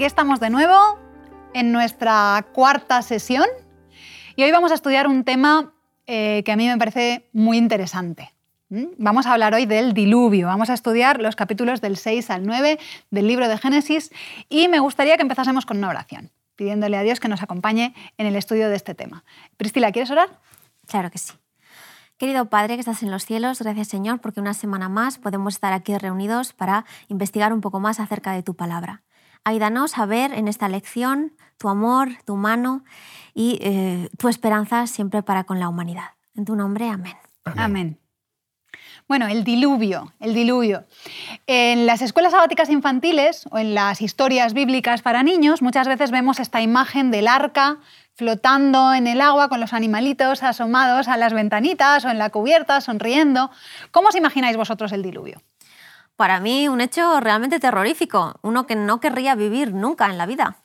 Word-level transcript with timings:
Aquí 0.00 0.06
estamos 0.06 0.40
de 0.40 0.48
nuevo 0.48 0.98
en 1.52 1.72
nuestra 1.72 2.46
cuarta 2.54 3.02
sesión 3.02 3.44
y 4.34 4.42
hoy 4.42 4.50
vamos 4.50 4.70
a 4.70 4.74
estudiar 4.74 5.06
un 5.06 5.24
tema 5.24 5.74
eh, 6.06 6.42
que 6.42 6.52
a 6.52 6.56
mí 6.56 6.66
me 6.66 6.78
parece 6.78 7.28
muy 7.34 7.58
interesante. 7.58 8.32
Vamos 8.96 9.26
a 9.26 9.34
hablar 9.34 9.52
hoy 9.52 9.66
del 9.66 9.92
diluvio, 9.92 10.46
vamos 10.46 10.70
a 10.70 10.72
estudiar 10.72 11.20
los 11.20 11.36
capítulos 11.36 11.82
del 11.82 11.98
6 11.98 12.30
al 12.30 12.46
9 12.46 12.78
del 13.10 13.26
libro 13.26 13.46
de 13.46 13.58
Génesis 13.58 14.10
y 14.48 14.68
me 14.68 14.78
gustaría 14.78 15.16
que 15.16 15.22
empezásemos 15.22 15.66
con 15.66 15.76
una 15.76 15.90
oración, 15.90 16.30
pidiéndole 16.56 16.96
a 16.96 17.02
Dios 17.02 17.20
que 17.20 17.28
nos 17.28 17.42
acompañe 17.42 17.94
en 18.16 18.26
el 18.26 18.36
estudio 18.36 18.70
de 18.70 18.76
este 18.76 18.94
tema. 18.94 19.22
Priscila, 19.58 19.92
¿quieres 19.92 20.10
orar? 20.10 20.30
Claro 20.86 21.10
que 21.10 21.18
sí. 21.18 21.34
Querido 22.16 22.46
Padre 22.48 22.76
que 22.76 22.80
estás 22.80 23.02
en 23.02 23.10
los 23.10 23.26
cielos, 23.26 23.60
gracias 23.60 23.88
Señor 23.88 24.22
porque 24.22 24.40
una 24.40 24.54
semana 24.54 24.88
más 24.88 25.18
podemos 25.18 25.56
estar 25.56 25.74
aquí 25.74 25.98
reunidos 25.98 26.54
para 26.54 26.86
investigar 27.08 27.52
un 27.52 27.60
poco 27.60 27.80
más 27.80 28.00
acerca 28.00 28.32
de 28.32 28.42
tu 28.42 28.54
palabra. 28.56 29.02
Ayúdanos 29.44 29.98
a 29.98 30.06
ver 30.06 30.32
en 30.32 30.48
esta 30.48 30.68
lección 30.68 31.32
tu 31.58 31.68
amor, 31.68 32.08
tu 32.24 32.36
mano 32.36 32.84
y 33.34 33.58
eh, 33.62 34.08
tu 34.18 34.28
esperanza 34.28 34.86
siempre 34.86 35.22
para 35.22 35.44
con 35.44 35.60
la 35.60 35.68
humanidad. 35.68 36.10
En 36.34 36.44
tu 36.44 36.56
nombre, 36.56 36.88
amén. 36.88 37.16
Amén. 37.44 37.98
Bueno, 39.08 39.26
el 39.26 39.42
diluvio, 39.42 40.12
el 40.20 40.34
diluvio. 40.34 40.84
En 41.48 41.84
las 41.84 42.00
escuelas 42.00 42.32
sabáticas 42.32 42.70
infantiles 42.70 43.48
o 43.50 43.58
en 43.58 43.74
las 43.74 44.00
historias 44.02 44.54
bíblicas 44.54 45.02
para 45.02 45.24
niños 45.24 45.62
muchas 45.62 45.88
veces 45.88 46.12
vemos 46.12 46.38
esta 46.38 46.62
imagen 46.62 47.10
del 47.10 47.26
arca 47.26 47.78
flotando 48.14 48.94
en 48.94 49.06
el 49.06 49.20
agua 49.20 49.48
con 49.48 49.58
los 49.58 49.72
animalitos 49.72 50.42
asomados 50.42 51.08
a 51.08 51.16
las 51.16 51.32
ventanitas 51.32 52.04
o 52.04 52.10
en 52.10 52.18
la 52.18 52.30
cubierta, 52.30 52.80
sonriendo. 52.80 53.50
¿Cómo 53.90 54.10
os 54.10 54.14
imagináis 54.14 54.56
vosotros 54.56 54.92
el 54.92 55.02
diluvio? 55.02 55.42
Para 56.20 56.38
mí 56.38 56.68
un 56.68 56.82
hecho 56.82 57.18
realmente 57.18 57.58
terrorífico, 57.58 58.34
uno 58.42 58.66
que 58.66 58.76
no 58.76 59.00
querría 59.00 59.34
vivir 59.34 59.72
nunca 59.72 60.04
en 60.04 60.18
la 60.18 60.26
vida. 60.26 60.58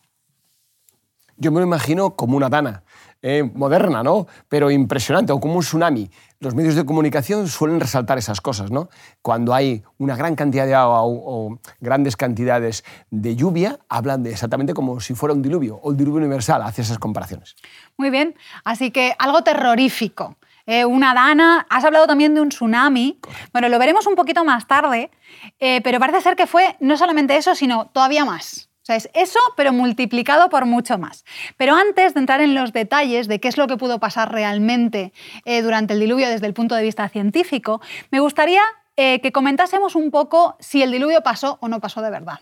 Yo 1.38 1.50
me 1.50 1.62
lo 1.62 1.66
imagino 1.66 2.18
como 2.18 2.36
una 2.36 2.50
dana, 2.50 2.84
eh, 3.22 3.50
moderna, 3.54 4.04
¿no? 4.04 4.28
Pero 4.50 4.70
impresionante, 4.70 5.32
o 5.32 5.40
como 5.40 5.56
un 5.56 5.62
tsunami. 5.62 6.12
Los 6.42 6.56
medios 6.56 6.76
de 6.76 6.86
comunicación 6.86 7.48
suelen 7.48 7.80
resaltar 7.80 8.18
esas 8.18 8.42
cosas, 8.42 8.70
¿no? 8.70 8.90
Cuando 9.22 9.54
hay 9.54 9.82
una 9.98 10.18
gran 10.18 10.36
cantidad 10.36 10.66
de 10.66 10.76
agua 10.76 11.04
o, 11.06 11.58
grandes 11.80 12.18
cantidades 12.18 12.84
de 13.10 13.38
lluvia, 13.38 13.80
hablan 13.88 14.24
de 14.24 14.32
exactamente 14.32 14.74
como 14.74 15.00
si 15.00 15.16
fuera 15.16 15.34
un 15.34 15.42
diluvio, 15.42 15.78
o 15.78 15.92
el 15.92 15.96
diluvio 15.96 16.20
universal, 16.20 16.64
hace 16.64 16.82
esas 16.82 17.00
comparaciones. 17.00 17.56
Muy 17.96 18.10
bien, 18.10 18.36
así 18.66 18.92
que 18.92 19.16
algo 19.20 19.42
terrorífico. 19.42 20.36
Eh, 20.66 20.86
una 20.86 21.14
dana, 21.14 21.66
has 21.70 21.84
hablado 21.84 22.08
también 22.08 22.34
de 22.34 22.42
un 22.42 22.50
tsunami. 22.50 23.20
Bueno, 23.54 23.70
lo 23.70 23.80
veremos 23.80 24.08
un 24.08 24.16
poquito 24.16 24.44
más 24.44 24.68
tarde, 24.68 25.12
eh, 25.60 25.82
pero 25.82 26.00
parece 26.00 26.22
ser 26.22 26.36
que 26.36 26.48
fue 26.48 26.76
no 26.80 26.98
solamente 26.98 27.38
eso, 27.38 27.56
sino 27.56 27.88
todavía 27.88 28.26
más. 28.26 28.70
O 28.82 28.86
sea, 28.86 28.98
es 28.98 29.10
eso, 29.16 29.40
pero 29.58 29.74
multiplicado 29.74 30.48
por 30.48 30.68
mucho 30.68 31.00
más. 31.00 31.26
Pero 31.58 31.74
antes 31.74 32.14
de 32.14 32.20
entrar 32.20 32.40
en 32.40 32.54
los 32.54 32.72
detalles 32.72 33.28
de 33.28 33.40
qué 33.40 33.48
es 33.48 33.58
lo 33.58 33.66
que 33.66 33.78
pudo 33.78 34.00
pasar 34.00 34.32
realmente 34.32 35.12
eh, 35.44 35.64
durante 35.64 35.96
el 35.96 36.00
diluvio 36.00 36.30
desde 36.30 36.46
el 36.46 36.54
punto 36.54 36.76
de 36.76 36.84
vista 36.84 37.10
científico, 37.10 37.82
me 38.12 38.20
gustaría 38.20 38.62
eh, 38.96 39.22
que 39.22 39.32
comentásemos 39.32 39.96
un 39.96 40.12
poco 40.12 40.56
si 40.60 40.84
el 40.84 40.92
diluvio 40.92 41.22
pasó 41.22 41.58
o 41.62 41.68
no 41.68 41.80
pasó 41.80 42.04
de 42.04 42.12
verdad. 42.12 42.42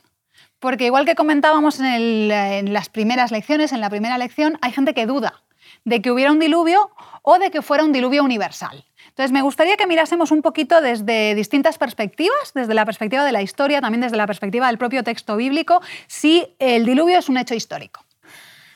Porque 0.59 0.85
igual 0.85 1.05
que 1.05 1.15
comentábamos 1.15 1.79
en 1.79 2.73
las 2.73 2.89
primeras 2.89 3.31
lecciones, 3.31 3.71
en 3.71 3.79
la 3.79 3.89
primera 3.89 4.17
lección, 4.17 4.57
hay 4.61 4.73
gente 4.73 4.93
que 4.93 5.05
duda 5.05 5.43
de 5.85 6.01
que 6.01 6.11
hubiera 6.11 6.31
un 6.31 6.39
diluvio 6.39 6.91
o 7.21 7.39
de 7.39 7.51
que 7.51 7.61
fuera 7.61 7.83
un 7.83 7.91
diluvio 7.91 8.23
universal. 8.23 8.85
Entonces, 9.07 9.31
me 9.31 9.41
gustaría 9.41 9.77
que 9.77 9.85
mirásemos 9.85 10.31
un 10.31 10.41
poquito 10.41 10.81
desde 10.81 11.35
distintas 11.35 11.77
perspectivas, 11.77 12.53
desde 12.55 12.73
la 12.73 12.85
perspectiva 12.85 13.23
de 13.23 13.31
la 13.31 13.41
historia, 13.41 13.79
también 13.79 14.01
desde 14.01 14.17
la 14.17 14.25
perspectiva 14.25 14.67
del 14.67 14.77
propio 14.77 15.03
texto 15.03 15.35
bíblico, 15.35 15.81
si 16.07 16.55
el 16.59 16.85
diluvio 16.85 17.19
es 17.19 17.29
un 17.29 17.37
hecho 17.37 17.53
histórico. 17.53 18.03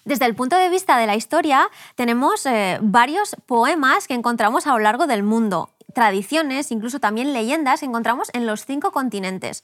Desde 0.05 0.25
el 0.25 0.35
punto 0.35 0.55
de 0.55 0.69
vista 0.69 0.97
de 0.97 1.05
la 1.05 1.15
historia, 1.15 1.69
tenemos 1.95 2.45
eh, 2.45 2.77
varios 2.81 3.35
poemas 3.45 4.07
que 4.07 4.13
encontramos 4.13 4.65
a 4.65 4.71
lo 4.71 4.79
largo 4.79 5.05
del 5.05 5.23
mundo 5.23 5.71
tradiciones, 5.93 6.71
incluso 6.71 6.99
también 6.99 7.33
leyendas, 7.33 7.83
encontramos 7.83 8.29
en 8.33 8.45
los 8.45 8.65
cinco 8.65 8.91
continentes. 8.91 9.63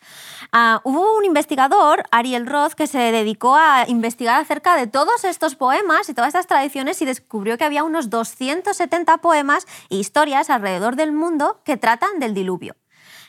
Ah, 0.51 0.81
hubo 0.83 1.17
un 1.17 1.25
investigador, 1.25 2.03
Ariel 2.11 2.47
Roth, 2.47 2.73
que 2.73 2.87
se 2.87 2.99
dedicó 3.11 3.55
a 3.55 3.85
investigar 3.87 4.41
acerca 4.41 4.75
de 4.75 4.87
todos 4.87 5.23
estos 5.23 5.55
poemas 5.55 6.09
y 6.09 6.13
todas 6.13 6.29
estas 6.29 6.47
tradiciones 6.47 7.01
y 7.01 7.05
descubrió 7.05 7.57
que 7.57 7.65
había 7.65 7.83
unos 7.83 8.09
270 8.09 9.17
poemas 9.17 9.67
e 9.89 9.97
historias 9.97 10.49
alrededor 10.49 10.95
del 10.95 11.11
mundo 11.11 11.61
que 11.63 11.77
tratan 11.77 12.19
del 12.19 12.33
diluvio. 12.33 12.75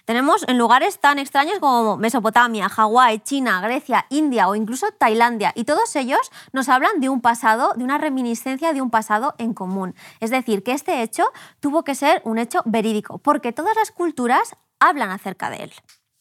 Tenemos 0.05 0.45
en 0.49 0.59
lugares 0.59 0.99
tan 0.99 1.19
extraños 1.19 1.59
como 1.61 1.97
Mesopotamia, 1.97 2.69
Hawái, 2.69 3.21
China, 3.21 3.63
Grecia, 3.63 4.05
India 4.11 4.49
o 4.49 4.55
incluso 4.55 4.91
Tailandia. 4.93 5.53
Y 5.55 5.65
todos 5.65 5.97
ellos 5.97 6.31
nos 6.53 6.69
hablan 6.69 7.01
de 7.01 7.09
un 7.09 7.23
pasado, 7.23 7.73
de 7.75 7.85
una 7.85 7.97
reminiscencia 7.97 8.75
de 8.75 8.83
un 8.83 8.91
pasado 8.91 9.35
en 9.39 9.55
común. 9.55 9.95
Es 10.21 10.31
decir, 10.31 10.63
que 10.63 10.73
este 10.73 11.01
hecho 11.01 11.25
tuvo 11.61 11.85
que 11.85 11.95
ser 11.95 12.21
un 12.25 12.37
hecho 12.37 12.61
verídico, 12.67 13.17
porque 13.17 13.53
todas 13.53 13.77
las 13.77 13.91
culturas 13.91 14.57
hablan 14.79 15.11
acerca 15.11 15.49
de 15.49 15.65
él. 15.65 15.73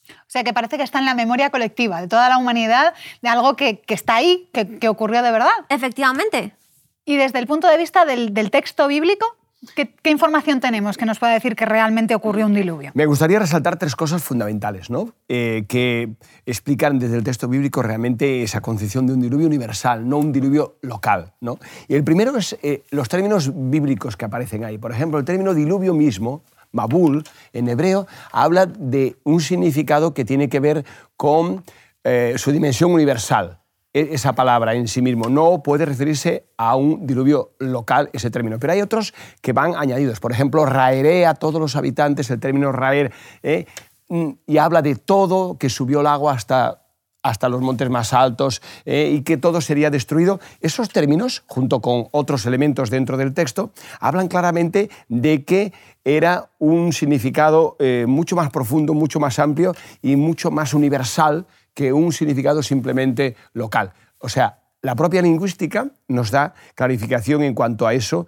O 0.10 0.28
sea, 0.28 0.46
que 0.46 0.54
parece 0.54 0.78
que 0.78 0.84
está 0.84 1.00
en 1.00 1.06
la 1.06 1.16
memoria 1.16 1.50
colectiva 1.50 2.00
de 2.00 2.08
toda 2.08 2.30
la 2.30 2.38
humanidad, 2.38 2.94
de 3.22 3.30
algo 3.30 3.58
que, 3.58 3.84
está 3.88 4.16
ahí, 4.16 4.50
que, 4.54 4.88
ocurrió 4.88 5.22
de 5.22 5.32
verdad. 5.32 5.52
Efectivamente. 5.68 6.56
Y 7.04 7.18
desde 7.18 7.40
el 7.40 7.48
punto 7.48 7.68
de 7.68 7.78
vista 7.78 8.06
del 8.06 8.50
texto 8.50 8.88
bíblico, 8.88 9.38
¿Qué, 9.76 10.10
información 10.10 10.60
tenemos 10.60 10.98
que 10.98 11.06
nos 11.06 11.20
pueda 11.20 11.34
decir 11.34 11.56
que 11.56 11.66
realmente 11.66 12.16
ocurrió 12.16 12.46
un 12.46 12.54
diluvio? 12.54 12.92
Me 12.94 13.06
gustaría 13.06 13.40
resaltar 13.40 13.78
tres 13.78 13.96
cosas 13.96 14.24
fundamentales 14.24 14.90
¿no? 14.90 15.14
Eh, 15.28 15.66
que 15.68 16.16
explican 16.46 17.00
desde 17.00 17.18
el 17.18 17.24
texto 17.24 17.48
bíblico 17.48 17.82
realmente 17.82 18.44
esa 18.44 18.62
concepción 18.62 19.08
de 19.08 19.14
un 19.14 19.22
diluvio 19.22 19.48
universal, 19.48 20.08
no 20.08 20.18
un 20.18 20.32
diluvio 20.32 20.78
local. 20.82 21.34
¿no? 21.42 21.60
Y 21.88 21.96
el 21.96 22.04
primero 22.04 22.36
es 22.38 22.58
eh, 22.62 22.84
los 22.92 23.10
términos 23.10 23.52
bíblicos 23.54 24.18
que 24.18 24.26
aparecen 24.26 24.64
ahí. 24.66 24.78
Por 24.78 24.92
ejemplo, 24.92 25.20
el 25.20 25.26
término 25.26 25.54
diluvio 25.54 25.94
mismo, 25.94 26.44
Mabul, 26.72 27.24
en 27.54 27.70
hebreo, 27.70 28.08
habla 28.32 28.66
de 28.66 29.16
un 29.24 29.40
significado 29.40 30.14
que 30.14 30.26
tiene 30.26 30.50
que 30.50 30.60
ver 30.60 30.86
con 31.16 31.64
eh, 32.04 32.34
su 32.38 32.52
dimensión 32.52 32.92
universal. 32.92 33.60
E, 33.94 34.10
esa 34.14 34.34
palabra 34.34 34.74
en 34.74 34.88
sí 34.88 35.02
mismo. 35.02 35.30
No 35.30 35.62
puede 35.62 35.86
referirse 35.86 36.46
a 36.58 36.76
un 36.76 37.06
diluvio 37.06 37.52
local 37.60 38.10
ese 38.12 38.32
término. 38.32 38.60
Pero 38.60 38.74
hay 38.74 38.82
otros 38.82 39.14
que 39.42 39.54
van 39.54 39.76
añadidos. 39.76 40.20
Por 40.20 40.32
ejemplo, 40.32 40.66
raeré 40.66 41.26
a 41.28 41.36
todos 41.36 41.62
los 41.62 41.76
habitantes, 41.76 42.30
el 42.32 42.40
término 42.40 42.72
raer, 42.72 43.12
¿eh? 43.44 43.66
mm, 44.10 44.30
y 44.48 44.58
habla 44.58 44.82
de 44.82 44.96
todo 44.96 45.58
que 45.60 45.70
subió 45.70 46.02
el 46.02 46.08
agua 46.08 46.34
hasta 46.34 46.80
hasta 47.24 47.50
los 47.50 47.62
montes 47.62 47.90
más 47.90 48.14
altos 48.14 48.62
¿eh? 48.86 49.12
y 49.14 49.22
que 49.22 49.38
todo 49.38 49.62
sería 49.62 49.90
destruido. 49.90 50.40
Esos 50.60 50.90
términos, 50.90 51.44
junto 51.48 51.80
con 51.80 52.08
otros 52.12 52.46
elementos 52.46 52.90
dentro 52.90 53.18
del 53.18 53.34
texto, 53.34 53.72
hablan 54.00 54.28
claramente 54.28 54.90
de 55.08 55.46
que 55.46 55.74
era 56.04 56.50
un 56.60 56.92
significado 56.92 57.78
eh, 57.80 58.06
mucho 58.08 58.36
más 58.36 58.52
profundo, 58.52 58.94
mucho 58.94 59.22
más 59.22 59.40
amplio 59.40 59.74
y 60.02 60.18
mucho 60.18 60.52
más 60.52 60.74
universal 60.74 61.48
que 61.74 61.94
un 61.94 62.12
significado 62.12 62.62
simplemente 62.64 63.36
local. 63.54 63.94
O 64.20 64.30
sea, 64.30 64.60
la 64.82 64.96
propia 64.96 65.22
lingüística 65.22 65.88
nos 66.08 66.32
da 66.32 66.54
clarificación 66.76 67.44
en 67.44 67.54
cuanto 67.54 67.88
a 67.88 67.94
eso 67.94 68.28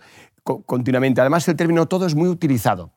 continuamente. 0.65 1.21
Además, 1.21 1.47
el 1.47 1.55
término 1.55 1.87
todo 1.87 2.05
es 2.05 2.13
muy 2.13 2.29
utilizado. 2.29 2.91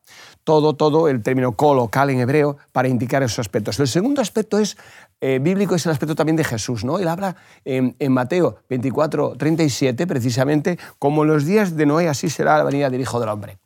Todo, 0.45 0.75
todo, 0.75 1.09
el 1.09 1.23
término 1.23 1.53
colocal 1.53 2.11
en 2.11 2.21
hebreo 2.21 2.57
para 2.73 2.89
indicar 2.89 3.23
esos 3.23 3.39
aspectos. 3.39 3.81
El 3.81 3.89
segundo 3.89 4.21
aspecto 4.21 4.59
es 4.59 4.77
eh, 5.21 5.39
bíblico, 5.41 5.75
es 5.75 5.85
el 5.87 5.93
aspecto 5.93 6.15
también 6.15 6.37
de 6.37 6.45
Jesús. 6.45 6.85
¿no? 6.85 6.99
Él 6.99 7.09
habla 7.09 7.37
en, 7.65 7.97
en, 7.99 8.13
Mateo 8.13 8.59
24, 8.69 9.37
37, 9.37 10.07
precisamente, 10.07 10.79
como 10.99 11.23
en 11.23 11.29
los 11.29 11.45
días 11.45 11.77
de 11.77 11.87
Noé, 11.87 12.09
así 12.09 12.29
será 12.31 12.59
la 12.59 12.65
venida 12.65 12.91
del 12.91 13.01
Hijo 13.01 13.19
del 13.19 13.31
Hombre 13.31 13.59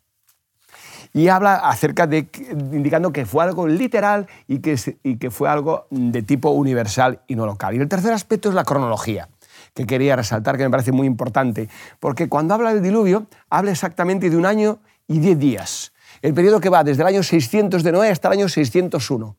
y 1.12 1.28
habla 1.28 1.56
acerca 1.56 2.06
de, 2.06 2.28
indicando 2.72 3.12
que 3.12 3.26
fue 3.26 3.44
algo 3.44 3.66
literal 3.66 4.26
y 4.48 4.60
que, 4.60 4.78
y 5.02 5.16
que 5.16 5.30
fue 5.30 5.48
algo 5.48 5.86
de 5.90 6.22
tipo 6.22 6.50
universal 6.50 7.20
y 7.26 7.36
no 7.36 7.46
local. 7.46 7.74
Y 7.74 7.78
el 7.78 7.88
tercer 7.88 8.12
aspecto 8.12 8.48
es 8.48 8.54
la 8.54 8.64
cronología 8.64 9.28
que 9.74 9.86
quería 9.86 10.16
resaltar, 10.16 10.56
que 10.56 10.64
me 10.64 10.70
parece 10.70 10.92
muy 10.92 11.06
importante, 11.06 11.68
porque 12.00 12.28
cuando 12.28 12.54
habla 12.54 12.74
del 12.74 12.82
diluvio, 12.82 13.26
habla 13.48 13.70
exactamente 13.70 14.28
de 14.28 14.36
un 14.36 14.46
año 14.46 14.80
y 15.06 15.18
diez 15.18 15.38
días. 15.38 15.92
El 16.20 16.34
periodo 16.34 16.60
que 16.60 16.68
va 16.68 16.84
desde 16.84 17.02
el 17.02 17.08
año 17.08 17.22
600 17.22 17.82
de 17.82 17.92
Noé 17.92 18.10
hasta 18.10 18.28
el 18.28 18.38
año 18.38 18.48
601. 18.48 19.36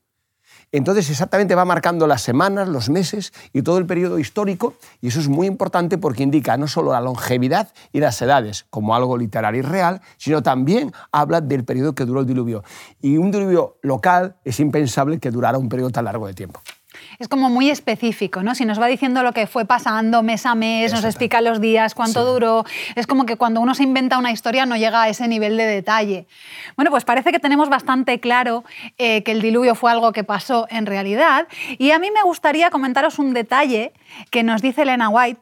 Entonces 0.74 1.08
exactamente 1.12 1.54
va 1.54 1.66
marcando 1.66 2.08
las 2.08 2.24
semanas, 2.24 2.68
los 2.68 2.90
meses 2.90 3.32
y 3.54 3.62
todo 3.62 3.78
el 3.78 3.86
periodo 3.86 4.18
histórico 4.18 4.74
y 5.02 5.10
eso 5.10 5.20
es 5.20 5.28
muy 5.30 5.46
importante 5.46 6.00
porque 6.00 6.24
indica 6.24 6.58
no 6.58 6.68
solo 6.68 6.92
la 6.92 7.00
longevidad 7.00 7.72
y 7.92 8.00
las 8.00 8.20
edades 8.24 8.66
como 8.72 8.96
algo 8.96 9.16
literal 9.16 9.56
y 9.56 9.62
real, 9.62 10.02
sino 10.18 10.42
también 10.42 10.92
habla 11.12 11.42
del 11.42 11.64
periodo 11.64 11.94
que 11.94 12.06
duró 12.06 12.22
el 12.22 12.26
diluvio. 12.26 12.64
Y 13.02 13.18
un 13.18 13.30
diluvio 13.30 13.78
local 13.84 14.38
es 14.44 14.60
impensable 14.60 15.20
que 15.20 15.30
durara 15.30 15.60
un 15.60 15.70
periodo 15.70 15.92
tan 15.92 16.06
largo 16.06 16.26
de 16.26 16.34
tiempo. 16.34 16.60
Es 17.24 17.30
como 17.30 17.50
muy 17.50 17.70
específico, 17.70 18.44
¿no? 18.44 18.54
Si 18.54 18.66
nos 18.66 18.80
va 18.82 18.88
diciendo 18.88 19.24
lo 19.24 19.32
que 19.32 19.48
fue 19.48 19.66
pasando 19.66 20.22
mes 20.24 20.46
a 20.46 20.56
mes, 20.56 20.92
nos 20.94 21.06
explica 21.06 21.40
los 21.42 21.62
días, 21.62 21.96
cuánto 21.96 22.22
Sí. 22.26 22.32
duró, 22.34 22.66
es 22.96 23.08
como 23.08 23.26
que 23.26 23.38
cuando 23.38 23.62
uno 23.62 23.74
se 23.76 23.84
inventa 23.84 24.18
una 24.18 24.32
historia 24.32 24.66
no 24.66 24.76
llega 24.76 25.04
a 25.04 25.10
ese 25.10 25.28
nivel 25.28 25.56
de 25.56 25.66
detalle. 25.66 26.28
Bueno, 26.76 26.92
pues 26.92 27.06
parece 27.06 27.32
que 27.32 27.40
tenemos 27.40 27.70
bastante 27.70 28.20
claro 28.20 28.64
eh, 28.98 29.24
que 29.24 29.32
el 29.32 29.42
diluvio 29.42 29.74
fue 29.74 29.90
algo 29.90 30.12
que 30.12 30.24
pasó 30.26 30.68
en 30.70 30.86
realidad 30.86 31.48
y 31.78 31.92
a 31.92 32.00
mí 32.00 32.12
me 32.12 32.22
gustaría 32.24 32.70
comentaros 32.70 33.18
un 33.20 33.34
detalle 33.34 33.94
que 34.30 34.44
nos 34.44 34.62
dice 34.62 34.82
Elena 34.82 35.08
White 35.10 35.40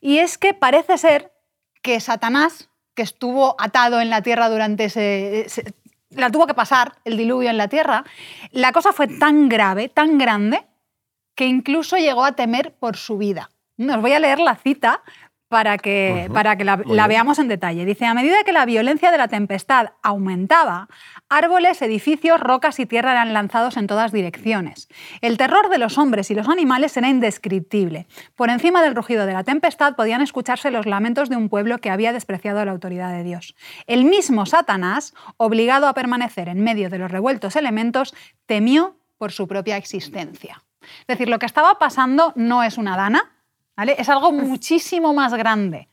y 0.00 0.18
es 0.18 0.36
que 0.36 0.52
parece 0.52 0.98
ser 0.98 1.32
que 1.80 2.00
Satanás, 2.00 2.68
que 2.94 3.02
estuvo 3.02 3.54
atado 3.58 4.00
en 4.00 4.10
la 4.10 4.20
tierra 4.22 4.48
durante 4.48 4.84
ese, 4.86 5.42
ese- 5.46 5.74
la 6.10 6.28
tuvo 6.30 6.48
que 6.48 6.54
pasar 6.54 6.94
el 7.04 7.16
diluvio 7.16 7.50
en 7.50 7.56
la 7.56 7.68
tierra, 7.68 8.02
la 8.50 8.72
cosa 8.72 8.92
fue 8.92 9.06
tan 9.06 9.48
grave, 9.48 9.88
tan 9.88 10.18
grande, 10.18 10.62
que 11.40 11.46
incluso 11.46 11.96
llegó 11.96 12.26
a 12.26 12.32
temer 12.32 12.74
por 12.78 12.98
su 12.98 13.16
vida. 13.16 13.48
Os 13.78 14.02
voy 14.02 14.12
a 14.12 14.18
leer 14.18 14.40
la 14.40 14.56
cita 14.56 15.02
para 15.48 15.78
que, 15.78 16.28
para 16.34 16.54
que 16.56 16.64
la, 16.64 16.76
veamos 16.76 17.38
en 17.38 17.48
detalle. 17.48 17.86
Dice, 17.86 18.04
a 18.04 18.12
medida 18.12 18.44
que 18.44 18.52
la 18.52 18.66
violencia 18.66 19.10
de 19.10 19.16
la 19.16 19.26
tempestad 19.26 19.92
aumentaba, 20.02 20.88
árboles, 21.30 21.80
edificios, 21.80 22.40
rocas 22.40 22.78
y 22.78 22.84
tierra 22.84 23.12
eran 23.12 23.32
lanzados 23.32 23.78
en 23.78 23.86
todas 23.86 24.12
direcciones. 24.12 24.88
El 25.22 25.38
terror 25.38 25.70
de 25.70 25.78
los 25.78 25.96
hombres 25.96 26.30
y 26.30 26.34
los 26.34 26.46
animales 26.46 26.94
era 26.98 27.08
indescriptible. 27.08 28.06
Por 28.36 28.50
encima 28.50 28.82
del 28.82 28.94
rugido 28.94 29.24
de 29.24 29.32
la 29.32 29.42
tempestad 29.42 29.96
podían 29.96 30.20
escucharse 30.20 30.70
los 30.70 30.84
lamentos 30.84 31.30
de 31.30 31.36
un 31.36 31.48
pueblo 31.48 31.78
que 31.78 31.88
había 31.88 32.12
despreciado 32.12 32.62
la 32.66 32.72
autoridad 32.72 33.12
de 33.12 33.24
Dios. 33.24 33.54
El 33.86 34.04
mismo 34.04 34.44
Satanás, 34.44 35.14
obligado 35.38 35.88
a 35.88 35.94
permanecer 35.94 36.50
en 36.50 36.62
medio 36.62 36.90
de 36.90 36.98
los 36.98 37.10
revueltos 37.10 37.56
elementos, 37.56 38.14
temió 38.44 38.98
por 39.16 39.32
su 39.32 39.48
propia 39.48 39.78
existencia. 39.78 40.62
Es 40.80 41.06
decir, 41.06 41.28
lo 41.28 41.38
que 41.38 41.46
estaba 41.46 41.78
pasando 41.78 42.32
no 42.36 42.62
es 42.62 42.78
una 42.78 42.96
dana, 42.96 43.32
¿vale? 43.76 43.96
es 43.98 44.08
algo 44.08 44.32
muchísimo 44.32 45.12
más 45.12 45.34
grande. 45.34 45.88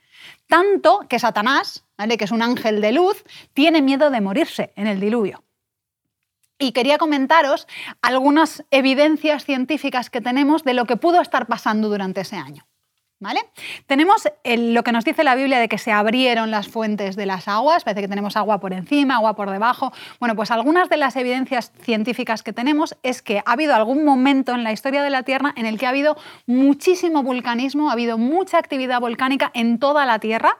Tanto 0.47 1.05
que 1.09 1.19
Satanás, 1.19 1.85
¿vale? 1.97 2.17
que 2.17 2.25
es 2.25 2.31
un 2.31 2.41
ángel 2.41 2.81
de 2.81 2.91
luz, 2.91 3.23
tiene 3.53 3.81
miedo 3.81 4.09
de 4.09 4.21
morirse 4.21 4.73
en 4.75 4.87
el 4.87 4.99
diluvio. 4.99 5.43
Y 6.59 6.71
quería 6.71 6.97
comentaros 6.97 7.67
algunas 8.01 8.63
evidencias 8.71 9.45
científicas 9.45 10.09
que 10.09 10.21
tenemos 10.21 10.63
de 10.63 10.73
lo 10.73 10.85
que 10.85 10.97
pudo 10.97 11.21
estar 11.21 11.45
pasando 11.45 11.89
durante 11.89 12.21
ese 12.21 12.35
año. 12.35 12.65
¿Vale? 13.19 13.39
Tenemos 13.87 14.29
lo 14.45 14.83
que 14.83 14.91
nos 14.91 15.03
dice 15.03 15.23
la 15.23 15.33
Biblia 15.33 15.57
de 15.57 15.67
que 15.67 15.79
se 15.79 15.91
abrieron 15.91 16.51
las 16.51 16.67
fuentes 16.67 17.15
de 17.15 17.25
las 17.25 17.47
aguas, 17.47 17.83
parece 17.83 18.01
que 18.01 18.07
tenemos 18.07 18.37
agua 18.37 18.59
por 18.59 18.73
encima, 18.73 19.15
agua 19.15 19.35
por 19.35 19.49
debajo. 19.49 19.91
Bueno, 20.19 20.35
pues 20.35 20.51
algunas 20.51 20.87
de 20.87 20.97
las 20.97 21.15
evidencias 21.15 21.71
científicas 21.81 22.43
que 22.43 22.53
tenemos 22.53 22.95
es 23.01 23.23
que 23.23 23.39
ha 23.43 23.53
habido 23.53 23.73
algún 23.73 24.05
momento 24.05 24.51
en 24.53 24.63
la 24.63 24.71
historia 24.71 25.01
de 25.01 25.09
la 25.09 25.23
Tierra 25.23 25.51
en 25.55 25.65
el 25.65 25.79
que 25.79 25.87
ha 25.87 25.89
habido 25.89 26.15
muchísimo 26.45 27.23
vulcanismo, 27.23 27.89
ha 27.89 27.93
habido 27.93 28.19
mucha 28.19 28.59
actividad 28.59 28.99
volcánica 28.99 29.49
en 29.55 29.79
toda 29.79 30.05
la 30.05 30.19
Tierra 30.19 30.59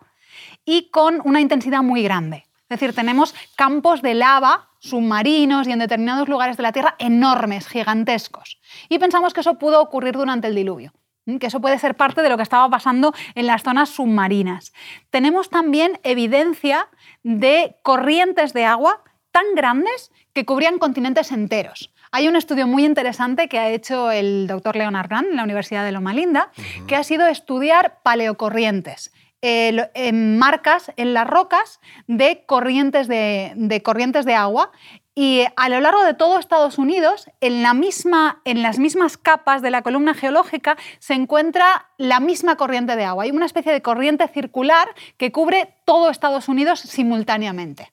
y 0.65 0.89
con 0.89 1.21
una 1.25 1.42
intensidad 1.42 1.83
muy 1.83 2.01
grande. 2.01 2.48
Es 2.69 2.80
decir, 2.80 2.95
tenemos 2.95 3.36
campos 3.56 4.01
de 4.01 4.15
lava 4.15 4.71
submarinos 4.80 5.68
y 5.68 5.74
en 5.74 5.80
determinados 5.80 6.27
lugares 6.27 6.57
de 6.57 6.63
la 6.63 6.71
Tierra 6.71 6.95
enormes, 6.98 7.68
gigantescos. 7.68 8.60
Y 8.89 8.98
pensamos 8.98 9.36
que 9.36 9.42
eso 9.42 9.60
pudo 9.60 9.80
ocurrir 9.80 10.15
durante 10.18 10.48
el 10.48 10.56
diluvio. 10.56 10.92
Que 11.39 11.47
eso 11.47 11.62
puede 11.62 11.77
ser 11.79 11.95
parte 11.95 12.21
de 12.21 12.29
lo 12.29 12.38
que 12.38 12.44
estaba 12.44 12.69
pasando 12.69 13.13
en 13.35 13.47
las 13.47 13.63
zonas 13.63 13.89
submarinas. 13.89 14.74
Tenemos 15.09 15.50
también 15.50 16.00
evidencia 16.03 16.88
de 17.24 17.75
corrientes 17.83 18.53
de 18.53 18.65
agua 18.65 19.03
tan 19.31 19.45
grandes 19.56 20.12
que 20.33 20.45
cubrían 20.45 20.79
continentes 20.79 21.31
enteros. 21.31 21.94
Hay 22.12 22.27
un 22.27 22.35
estudio 22.35 22.68
muy 22.68 22.85
interesante 22.85 23.50
que 23.50 23.59
ha 23.59 23.69
hecho 23.69 24.12
el 24.12 24.47
doctor 24.47 24.75
Leonard 24.75 25.09
Grant 25.09 25.27
en 25.29 25.35
la 25.35 25.44
Universidad 25.44 25.83
de 25.83 25.91
Loma 25.91 26.13
Linda, 26.13 26.51
que 26.88 26.95
ha 26.95 27.03
sido 27.03 27.27
estudiar 27.27 28.00
paleocorrientes. 28.03 29.12
eh, 29.41 29.89
en 29.94 30.39
marcas 30.39 30.91
en 30.97 31.13
las 31.13 31.27
rocas 31.27 31.79
de 32.07 32.44
corrientes 32.47 33.07
de, 33.07 33.53
de 33.56 33.83
corrientes 33.83 34.25
de 34.25 34.33
agua 34.33 34.71
y 35.19 35.46
a 35.56 35.68
lo 35.68 35.80
largo 35.80 36.04
de 36.04 36.14
todo 36.14 36.38
Estados 36.38 36.78
Unidos, 36.78 37.25
en, 37.42 37.64
las 37.64 38.78
mismas 38.78 39.18
capas 39.18 39.64
de 39.64 39.72
la 39.72 39.81
columna 39.81 40.14
geológica, 40.14 40.78
se 41.00 41.16
encuentra 41.16 41.88
la 41.98 42.19
misma 42.19 42.56
corriente 42.56 42.96
de 42.96 43.04
agua. 43.04 43.24
Hay 43.24 43.31
una 43.31 43.48
especie 43.48 43.72
de 43.72 43.81
corriente 43.81 44.28
circular 44.28 44.88
que 45.18 45.31
cubre 45.31 45.74
todo 45.86 46.12
Estados 46.12 46.50
Unidos 46.50 46.81
simultáneamente. 46.81 47.92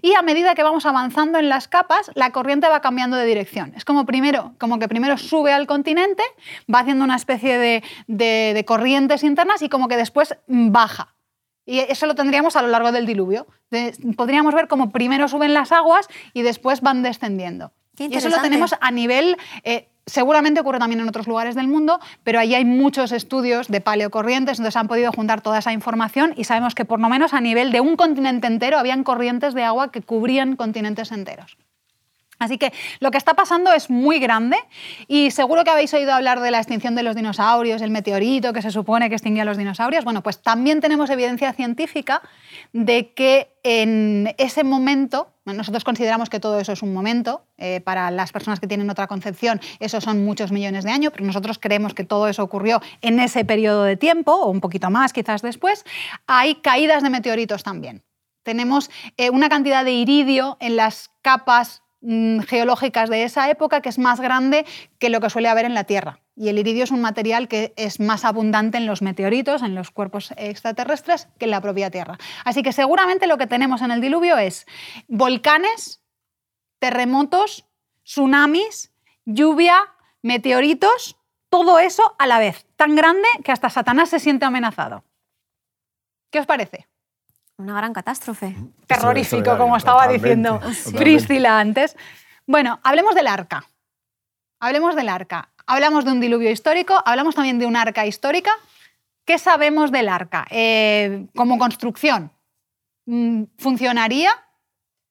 Y 0.00 0.14
a 0.14 0.22
medida 0.22 0.54
que 0.54 0.62
vamos 0.62 0.86
avanzando 0.86 1.40
en 1.40 1.48
las 1.48 1.66
capas, 1.66 2.12
la 2.14 2.30
corriente 2.30 2.68
va 2.68 2.80
cambiando 2.80 3.16
de 3.16 3.26
dirección. 3.26 3.72
Es 3.74 3.84
como, 3.84 4.06
primero, 4.06 4.54
como 4.60 4.78
que 4.78 4.86
primero 4.86 5.18
sube 5.18 5.52
al 5.52 5.66
continente, 5.66 6.22
va 6.72 6.78
haciendo 6.78 7.02
una 7.04 7.16
especie 7.16 7.58
de, 7.58 7.82
de- 8.06 8.64
corrientes 8.64 9.24
internas 9.24 9.60
y 9.62 9.68
como 9.68 9.88
que 9.88 9.96
después 9.96 10.36
baja. 10.46 11.16
Y 11.66 11.80
eso 11.80 12.06
lo 12.06 12.14
tendríamos 12.14 12.56
a 12.56 12.62
lo 12.62 12.68
largo 12.68 12.90
del 12.92 13.06
diluvio. 13.06 13.46
De- 13.70 13.94
podríamos 14.16 14.54
ver 14.54 14.66
como 14.68 14.90
primero 14.90 15.28
suben 15.28 15.54
las 15.54 15.72
aguas 15.72 16.08
y 16.32 16.42
después 16.42 16.80
van 16.80 17.02
descendiendo. 17.02 17.72
Y 17.98 18.16
eso 18.18 18.28
lo 18.28 18.36
tenemos 18.48 18.74
a 18.80 18.90
nivel, 18.90 19.36
eh, 19.62 19.88
seguramente 20.06 20.60
ocurre 20.60 20.78
también 20.78 21.00
en 21.00 21.08
otros 21.08 21.26
lugares 21.28 21.54
del 21.54 21.68
mundo, 21.68 22.00
pero 22.24 22.40
ahí 22.40 22.54
hay 22.54 22.64
muchos 22.64 23.12
estudios 23.12 23.68
de 23.68 23.80
paleocorrientes, 23.80 24.58
entonces 24.58 24.76
han 24.76 24.88
podido 24.88 25.12
juntar 25.12 25.42
toda 25.42 25.58
esa 25.58 25.72
información 25.72 26.32
y 26.36 26.44
sabemos 26.44 26.74
que 26.74 26.84
por 26.84 26.98
lo 26.98 27.08
menos 27.08 27.34
a 27.34 27.40
nivel 27.40 27.70
de 27.72 27.80
un 27.80 27.96
continente 27.96 28.46
entero 28.46 28.78
habían 28.78 29.04
corrientes 29.04 29.54
de 29.54 29.62
agua 29.64 29.92
que 29.92 30.00
cubrían 30.02 30.56
continentes 30.56 31.12
enteros. 31.12 31.56
Así 32.40 32.56
que 32.56 32.72
lo 33.00 33.10
que 33.10 33.18
está 33.18 33.34
pasando 33.34 33.70
es 33.70 33.90
muy 33.90 34.18
grande 34.18 34.56
y 35.06 35.30
seguro 35.30 35.62
que 35.62 35.70
habéis 35.70 35.92
oído 35.92 36.14
hablar 36.14 36.40
de 36.40 36.50
la 36.50 36.56
extinción 36.56 36.94
de 36.94 37.02
los 37.02 37.14
dinosaurios, 37.14 37.82
el 37.82 37.90
meteorito 37.90 38.54
que 38.54 38.62
se 38.62 38.70
supone 38.70 39.10
que 39.10 39.14
extinguió 39.14 39.42
a 39.42 39.44
los 39.44 39.58
dinosaurios. 39.58 40.04
Bueno, 40.04 40.22
pues 40.22 40.40
también 40.40 40.80
tenemos 40.80 41.10
evidencia 41.10 41.52
científica 41.52 42.22
de 42.72 43.12
que 43.12 43.52
en 43.62 44.34
ese 44.38 44.64
momento, 44.64 45.34
nosotros 45.44 45.84
consideramos 45.84 46.30
que 46.30 46.40
todo 46.40 46.58
eso 46.58 46.72
es 46.72 46.82
un 46.82 46.94
momento, 46.94 47.44
eh, 47.58 47.82
para 47.82 48.10
las 48.10 48.32
personas 48.32 48.58
que 48.58 48.66
tienen 48.66 48.88
otra 48.88 49.06
concepción, 49.06 49.60
eso 49.78 50.00
son 50.00 50.24
muchos 50.24 50.50
millones 50.50 50.84
de 50.84 50.92
años, 50.92 51.12
pero 51.12 51.26
nosotros 51.26 51.58
creemos 51.58 51.92
que 51.92 52.04
todo 52.04 52.26
eso 52.26 52.42
ocurrió 52.42 52.80
en 53.02 53.20
ese 53.20 53.44
periodo 53.44 53.84
de 53.84 53.98
tiempo, 53.98 54.32
o 54.32 54.48
un 54.48 54.62
poquito 54.62 54.88
más 54.88 55.12
quizás 55.12 55.42
después, 55.42 55.84
hay 56.26 56.54
caídas 56.54 57.02
de 57.02 57.10
meteoritos 57.10 57.62
también. 57.62 58.02
Tenemos 58.42 58.90
eh, 59.18 59.28
una 59.28 59.50
cantidad 59.50 59.84
de 59.84 59.92
iridio 59.92 60.56
en 60.60 60.76
las 60.76 61.10
capas 61.20 61.82
geológicas 62.02 63.10
de 63.10 63.24
esa 63.24 63.50
época 63.50 63.82
que 63.82 63.90
es 63.90 63.98
más 63.98 64.20
grande 64.20 64.64
que 64.98 65.10
lo 65.10 65.20
que 65.20 65.30
suele 65.30 65.48
haber 65.48 65.66
en 65.66 65.74
la 65.74 65.84
Tierra. 65.84 66.20
Y 66.34 66.48
el 66.48 66.58
iridio 66.58 66.84
es 66.84 66.90
un 66.90 67.02
material 67.02 67.48
que 67.48 67.74
es 67.76 68.00
más 68.00 68.24
abundante 68.24 68.78
en 68.78 68.86
los 68.86 69.02
meteoritos, 69.02 69.62
en 69.62 69.74
los 69.74 69.90
cuerpos 69.90 70.32
extraterrestres, 70.36 71.28
que 71.38 71.44
en 71.44 71.50
la 71.50 71.60
propia 71.60 71.90
Tierra. 71.90 72.18
Así 72.44 72.62
que 72.62 72.72
seguramente 72.72 73.26
lo 73.26 73.36
que 73.36 73.46
tenemos 73.46 73.82
en 73.82 73.90
el 73.90 74.00
diluvio 74.00 74.38
es 74.38 74.66
volcanes, 75.08 76.02
terremotos, 76.78 77.66
tsunamis, 78.04 78.92
lluvia, 79.26 79.76
meteoritos, 80.22 81.18
todo 81.50 81.78
eso 81.78 82.14
a 82.18 82.26
la 82.26 82.38
vez, 82.38 82.66
tan 82.76 82.96
grande 82.96 83.28
que 83.44 83.52
hasta 83.52 83.68
Satanás 83.68 84.08
se 84.08 84.20
siente 84.20 84.44
amenazado. 84.46 85.04
¿Qué 86.30 86.38
os 86.38 86.46
parece? 86.46 86.89
Una 87.60 87.76
gran 87.76 87.92
catástrofe. 87.92 88.56
terrorífico, 88.86 89.58
como 89.58 89.76
estaba 89.76 90.04
totalmente, 90.04 90.26
diciendo 90.26 90.54
totalmente. 90.54 90.98
Priscila 90.98 91.60
antes. 91.60 91.96
Bueno, 92.46 92.80
hablemos 92.82 93.14
del 93.14 93.26
arca. 93.26 93.64
Hablemos 94.60 94.96
del 94.96 95.10
arca. 95.10 95.50
Hablamos 95.66 96.06
de 96.06 96.12
un 96.12 96.20
diluvio 96.20 96.50
histórico, 96.50 97.00
hablamos 97.04 97.34
también 97.34 97.58
de 97.58 97.66
un 97.66 97.76
arca 97.76 98.06
histórica. 98.06 98.50
¿Qué 99.26 99.38
sabemos 99.38 99.92
del 99.92 100.08
arca? 100.08 100.46
Eh, 100.50 101.26
como 101.36 101.58
construcción, 101.58 102.32
mm, 103.04 103.44
¿funcionaría? 103.58 104.30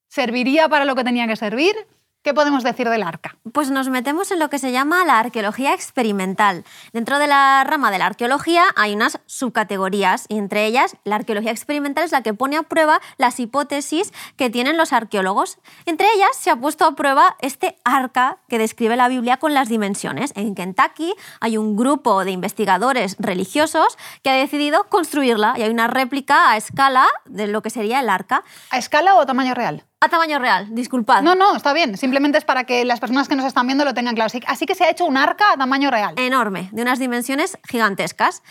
¿Serviría 0.07 0.67
para 0.67 0.85
lo 0.85 0.95
que 0.95 1.03
tenía 1.03 1.27
que 1.27 1.35
servir? 1.35 1.75
¿Qué 2.21 2.33
podemos 2.33 2.63
decir 2.63 2.89
del 2.89 3.03
arca? 3.03 3.37
Pues 3.53 3.71
nos 3.71 3.87
metemos 3.87 4.29
en 4.31 4.39
lo 4.39 4.49
que 4.49 4.59
se 4.59 4.73
llama 4.73 5.05
la 5.05 5.19
arqueología 5.19 5.73
experimental. 5.73 6.65
Dentro 6.91 7.17
de 7.17 7.27
la 7.27 7.63
rama 7.63 7.91
de 7.91 7.97
la 7.97 8.07
arqueología 8.07 8.65
hay 8.75 8.93
unas 8.93 9.21
subcategorías 9.25 10.25
y 10.27 10.37
entre 10.37 10.65
ellas 10.65 10.97
la 11.05 11.15
arqueología 11.15 11.51
experimental 11.51 12.03
es 12.03 12.11
la 12.11 12.21
que 12.21 12.33
pone 12.33 12.57
a 12.57 12.63
prueba 12.63 12.99
las 13.17 13.39
hipótesis 13.39 14.11
que 14.35 14.49
tienen 14.49 14.75
los 14.75 14.91
arqueólogos. 14.91 15.59
Entre 15.85 16.07
ellas 16.13 16.31
se 16.37 16.49
ha 16.49 16.57
puesto 16.57 16.83
a 16.83 16.93
prueba 16.93 17.37
este 17.39 17.77
arca 17.85 18.39
que 18.49 18.57
describe 18.57 18.97
la 18.97 19.07
Biblia 19.07 19.37
con 19.37 19.53
las 19.53 19.69
dimensiones. 19.69 20.33
En 20.35 20.55
Kentucky 20.55 21.13
hay 21.39 21.57
un 21.57 21.77
grupo 21.77 22.25
de 22.25 22.31
investigadores 22.31 23.15
religiosos 23.17 23.97
que 24.23 24.29
ha 24.29 24.35
decidido 24.35 24.89
construirla 24.89 25.53
y 25.55 25.61
hay 25.61 25.69
una 25.69 25.87
réplica 25.87 26.51
a 26.51 26.57
escala 26.57 27.07
de 27.25 27.47
lo 27.47 27.61
que 27.61 27.69
sería 27.69 28.01
el 28.01 28.09
arca. 28.09 28.43
¿A 28.71 28.77
escala 28.77 29.15
o 29.15 29.25
tamaño 29.25 29.53
real? 29.53 29.85
A 30.01 30.07
tamaño 30.07 30.39
real, 30.39 30.73
disculpad. 30.73 31.21
No, 31.23 31.35
no, 31.35 31.57
está 31.57 31.73
bien. 31.73 31.97
Simplemente 31.97 32.37
es 32.37 32.45
para 32.45 32.63
que 32.63 32.85
las 32.85 33.01
personas 33.01 33.27
que 33.27 33.35
nos 33.35 33.45
están 33.45 33.67
viendo 33.67 33.83
lo 33.83 33.93
tengan 33.93 34.15
claro. 34.15 34.31
Así, 34.47 34.65
que 34.65 34.73
se 34.73 34.85
ha 34.85 34.89
hecho 34.89 35.05
un 35.05 35.17
arca 35.17 35.51
a 35.51 35.57
tamaño 35.57 35.91
real. 35.91 36.13
enorme, 36.17 36.69
de 36.71 36.83
unas 36.83 36.99
dimensiones 36.99 37.57
gigantescas. 37.67 38.41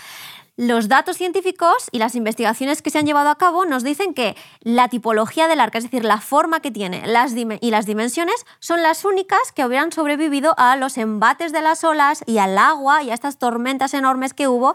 los 0.57 0.89
datos 0.89 1.17
científicos 1.17 1.89
y 1.91 1.99
las 2.01 2.17
investigaciones 2.17 2.83
que 2.83 2.91
se 2.91 2.99
han 2.99 3.07
llevado 3.07 3.31
a 3.31 3.39
cabo 3.39 3.65
nos 3.65 3.83
dicen 3.83 4.13
que 4.13 4.37
la 4.61 4.89
tipología 4.89 5.47
del 5.49 5.61
arca, 5.61 5.79
es 5.79 5.85
decir, 5.85 6.05
la 6.05 6.21
forma 6.21 6.61
que 6.61 6.71
tiene 6.71 7.07
las 7.07 7.33
y 7.35 7.71
las 7.71 7.87
dimensiones, 7.87 8.45
son 8.59 8.83
las 8.83 9.07
únicas 9.07 9.53
que 9.55 9.65
hubieran 9.65 9.91
sobrevivido 9.91 10.55
a 10.59 10.77
los 10.77 10.99
embates 10.99 11.53
de 11.53 11.63
las 11.63 11.83
olas 11.85 12.25
y 12.27 12.39
al 12.39 12.59
agua 12.59 13.03
y 13.05 13.11
a 13.11 13.15
estas 13.15 13.39
tormentas 13.39 13.95
enormes 13.95 14.35
que 14.35 14.49
hubo 14.49 14.75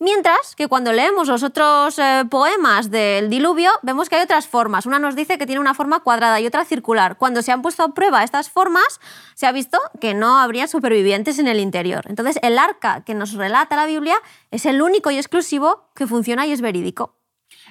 Mientras 0.00 0.54
que 0.54 0.68
cuando 0.68 0.92
leemos 0.92 1.26
los 1.26 1.42
otros 1.42 1.98
eh, 1.98 2.24
poemas 2.30 2.88
del 2.88 3.28
diluvio, 3.28 3.72
vemos 3.82 4.08
que 4.08 4.14
hay 4.14 4.22
otras 4.22 4.46
formas. 4.46 4.86
Una 4.86 5.00
nos 5.00 5.16
dice 5.16 5.38
que 5.38 5.46
tiene 5.46 5.60
una 5.60 5.74
forma 5.74 6.00
cuadrada 6.00 6.38
y 6.40 6.46
otra 6.46 6.64
circular. 6.64 7.16
Cuando 7.18 7.42
se 7.42 7.50
han 7.50 7.62
puesto 7.62 7.82
a 7.82 7.88
prueba 7.94 8.22
estas 8.22 8.48
formas, 8.48 9.00
se 9.34 9.46
ha 9.46 9.52
visto 9.52 9.76
que 10.00 10.14
no 10.14 10.38
habría 10.38 10.68
supervivientes 10.68 11.40
en 11.40 11.48
el 11.48 11.58
interior. 11.58 12.04
Entonces, 12.08 12.38
el 12.42 12.58
arca 12.58 13.02
que 13.04 13.14
nos 13.14 13.32
relata 13.32 13.74
la 13.74 13.86
Biblia 13.86 14.16
es 14.52 14.66
el 14.66 14.82
único 14.82 15.10
y 15.10 15.16
exclusivo 15.16 15.88
que 15.96 16.06
funciona 16.06 16.46
y 16.46 16.52
es 16.52 16.60
verídico. 16.60 17.16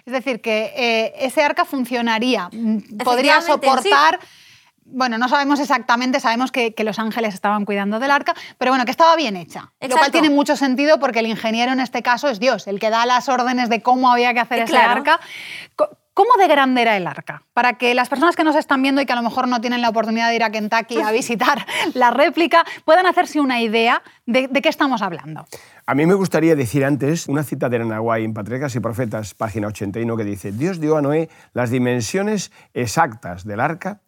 Es 0.06 0.12
decir, 0.12 0.42
que 0.42 0.74
eh, 0.76 1.14
ese 1.20 1.44
arca 1.44 1.64
funcionaría, 1.64 2.50
podría 3.06 3.42
soportar 3.42 4.20
bueno, 4.89 5.17
no 5.17 5.27
sabemos 5.27 5.60
exactamente, 5.60 6.20
sabemos 6.20 6.51
que, 6.51 6.74
los 6.79 7.00
ángeles 7.00 7.34
estaban 7.34 7.65
cuidando 7.65 8.00
del 8.00 8.12
arca, 8.12 8.34
pero 8.58 8.72
bueno, 8.72 8.86
que 8.86 8.91
estaba 8.91 9.15
bien 9.15 9.36
hecha. 9.36 9.74
Lo 9.82 9.98
cual 9.98 10.12
tiene 10.12 10.29
mucho 10.29 10.56
sentido 10.56 11.00
porque 11.00 11.20
el 11.20 11.27
ingeniero 11.27 11.74
en 11.74 11.79
este 11.79 12.01
caso 12.01 12.29
es 12.29 12.39
Dios, 12.39 12.67
el 12.67 12.79
que 12.79 12.89
da 12.89 13.06
las 13.06 13.27
órdenes 13.27 13.70
de 13.70 13.82
cómo 13.82 14.12
había 14.12 14.34
que 14.34 14.39
hacer 14.39 14.60
ese 14.60 14.77
arca. 14.77 15.20
¿Cómo 16.17 16.32
de 16.39 16.48
grande 16.48 16.82
era 16.82 16.98
el 16.98 17.06
arca? 17.06 17.44
Para 17.53 17.74
que 17.74 17.94
las 17.94 18.10
personas 18.10 18.36
que 18.36 18.44
nos 18.44 18.56
están 18.56 18.82
viendo 18.82 19.00
y 19.00 19.06
que 19.06 19.13
a 19.13 19.15
lo 19.15 19.22
mejor 19.22 19.48
no 19.48 19.62
tienen 19.62 19.82
la 19.82 19.89
oportunidad 19.89 20.29
de 20.29 20.36
ir 20.36 20.44
a 20.44 20.50
Kentucky 20.50 21.00
a 21.00 21.12
visitar 21.12 21.63
la 21.94 22.10
réplica 22.10 22.65
puedan 22.86 23.06
hacerse 23.06 23.39
una 23.39 23.62
idea 23.62 24.01
de, 24.25 24.50
qué 24.50 24.70
estamos 24.70 25.03
hablando. 25.03 25.46
A 25.86 25.94
mí 25.94 26.08
me 26.08 26.15
gustaría 26.15 26.56
decir 26.56 26.86
antes 26.86 27.27
una 27.27 27.44
cita 27.44 27.70
de 27.70 27.77
Nahuay 27.77 28.24
en 28.24 28.34
Patriarcas 28.34 28.75
y 28.75 28.79
Profetas, 28.79 29.36
página 29.36 29.67
81, 29.67 30.17
que 30.17 30.24
dice, 30.24 30.51
Dios 30.51 30.79
dio 30.79 30.98
a 30.98 31.03
Noé 31.03 31.29
las 31.53 31.70
dimensiones 31.70 32.51
exactas 32.74 33.46
del 33.46 33.60
arca 33.60 34.01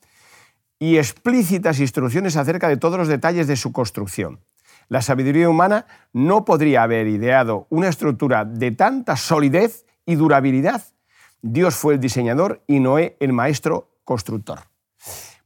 y 0.79 0.98
explícitas 0.98 1.79
instrucciones 1.79 2.38
acerca 2.38 2.69
de 2.69 2.77
todos 2.77 2.98
los 2.98 3.09
detalles 3.09 3.48
de 3.48 3.57
su 3.57 3.71
construcción. 3.71 4.39
La 4.88 5.01
sabiduría 5.01 5.50
humana 5.50 5.86
no 6.13 6.45
podría 6.45 6.83
haber 6.83 7.07
ideado 7.07 7.67
una 7.69 7.89
estructura 7.89 8.45
de 8.45 8.71
tanta 8.71 9.17
solidez 9.17 9.86
y 10.05 10.15
durabilidad. 10.15 10.81
Dios 11.41 11.75
fue 11.75 11.93
el 11.93 12.00
diseñador 12.00 12.63
y 12.65 12.79
Noé 12.79 13.15
el 13.19 13.33
maestro 13.33 13.91
constructor. 14.03 14.62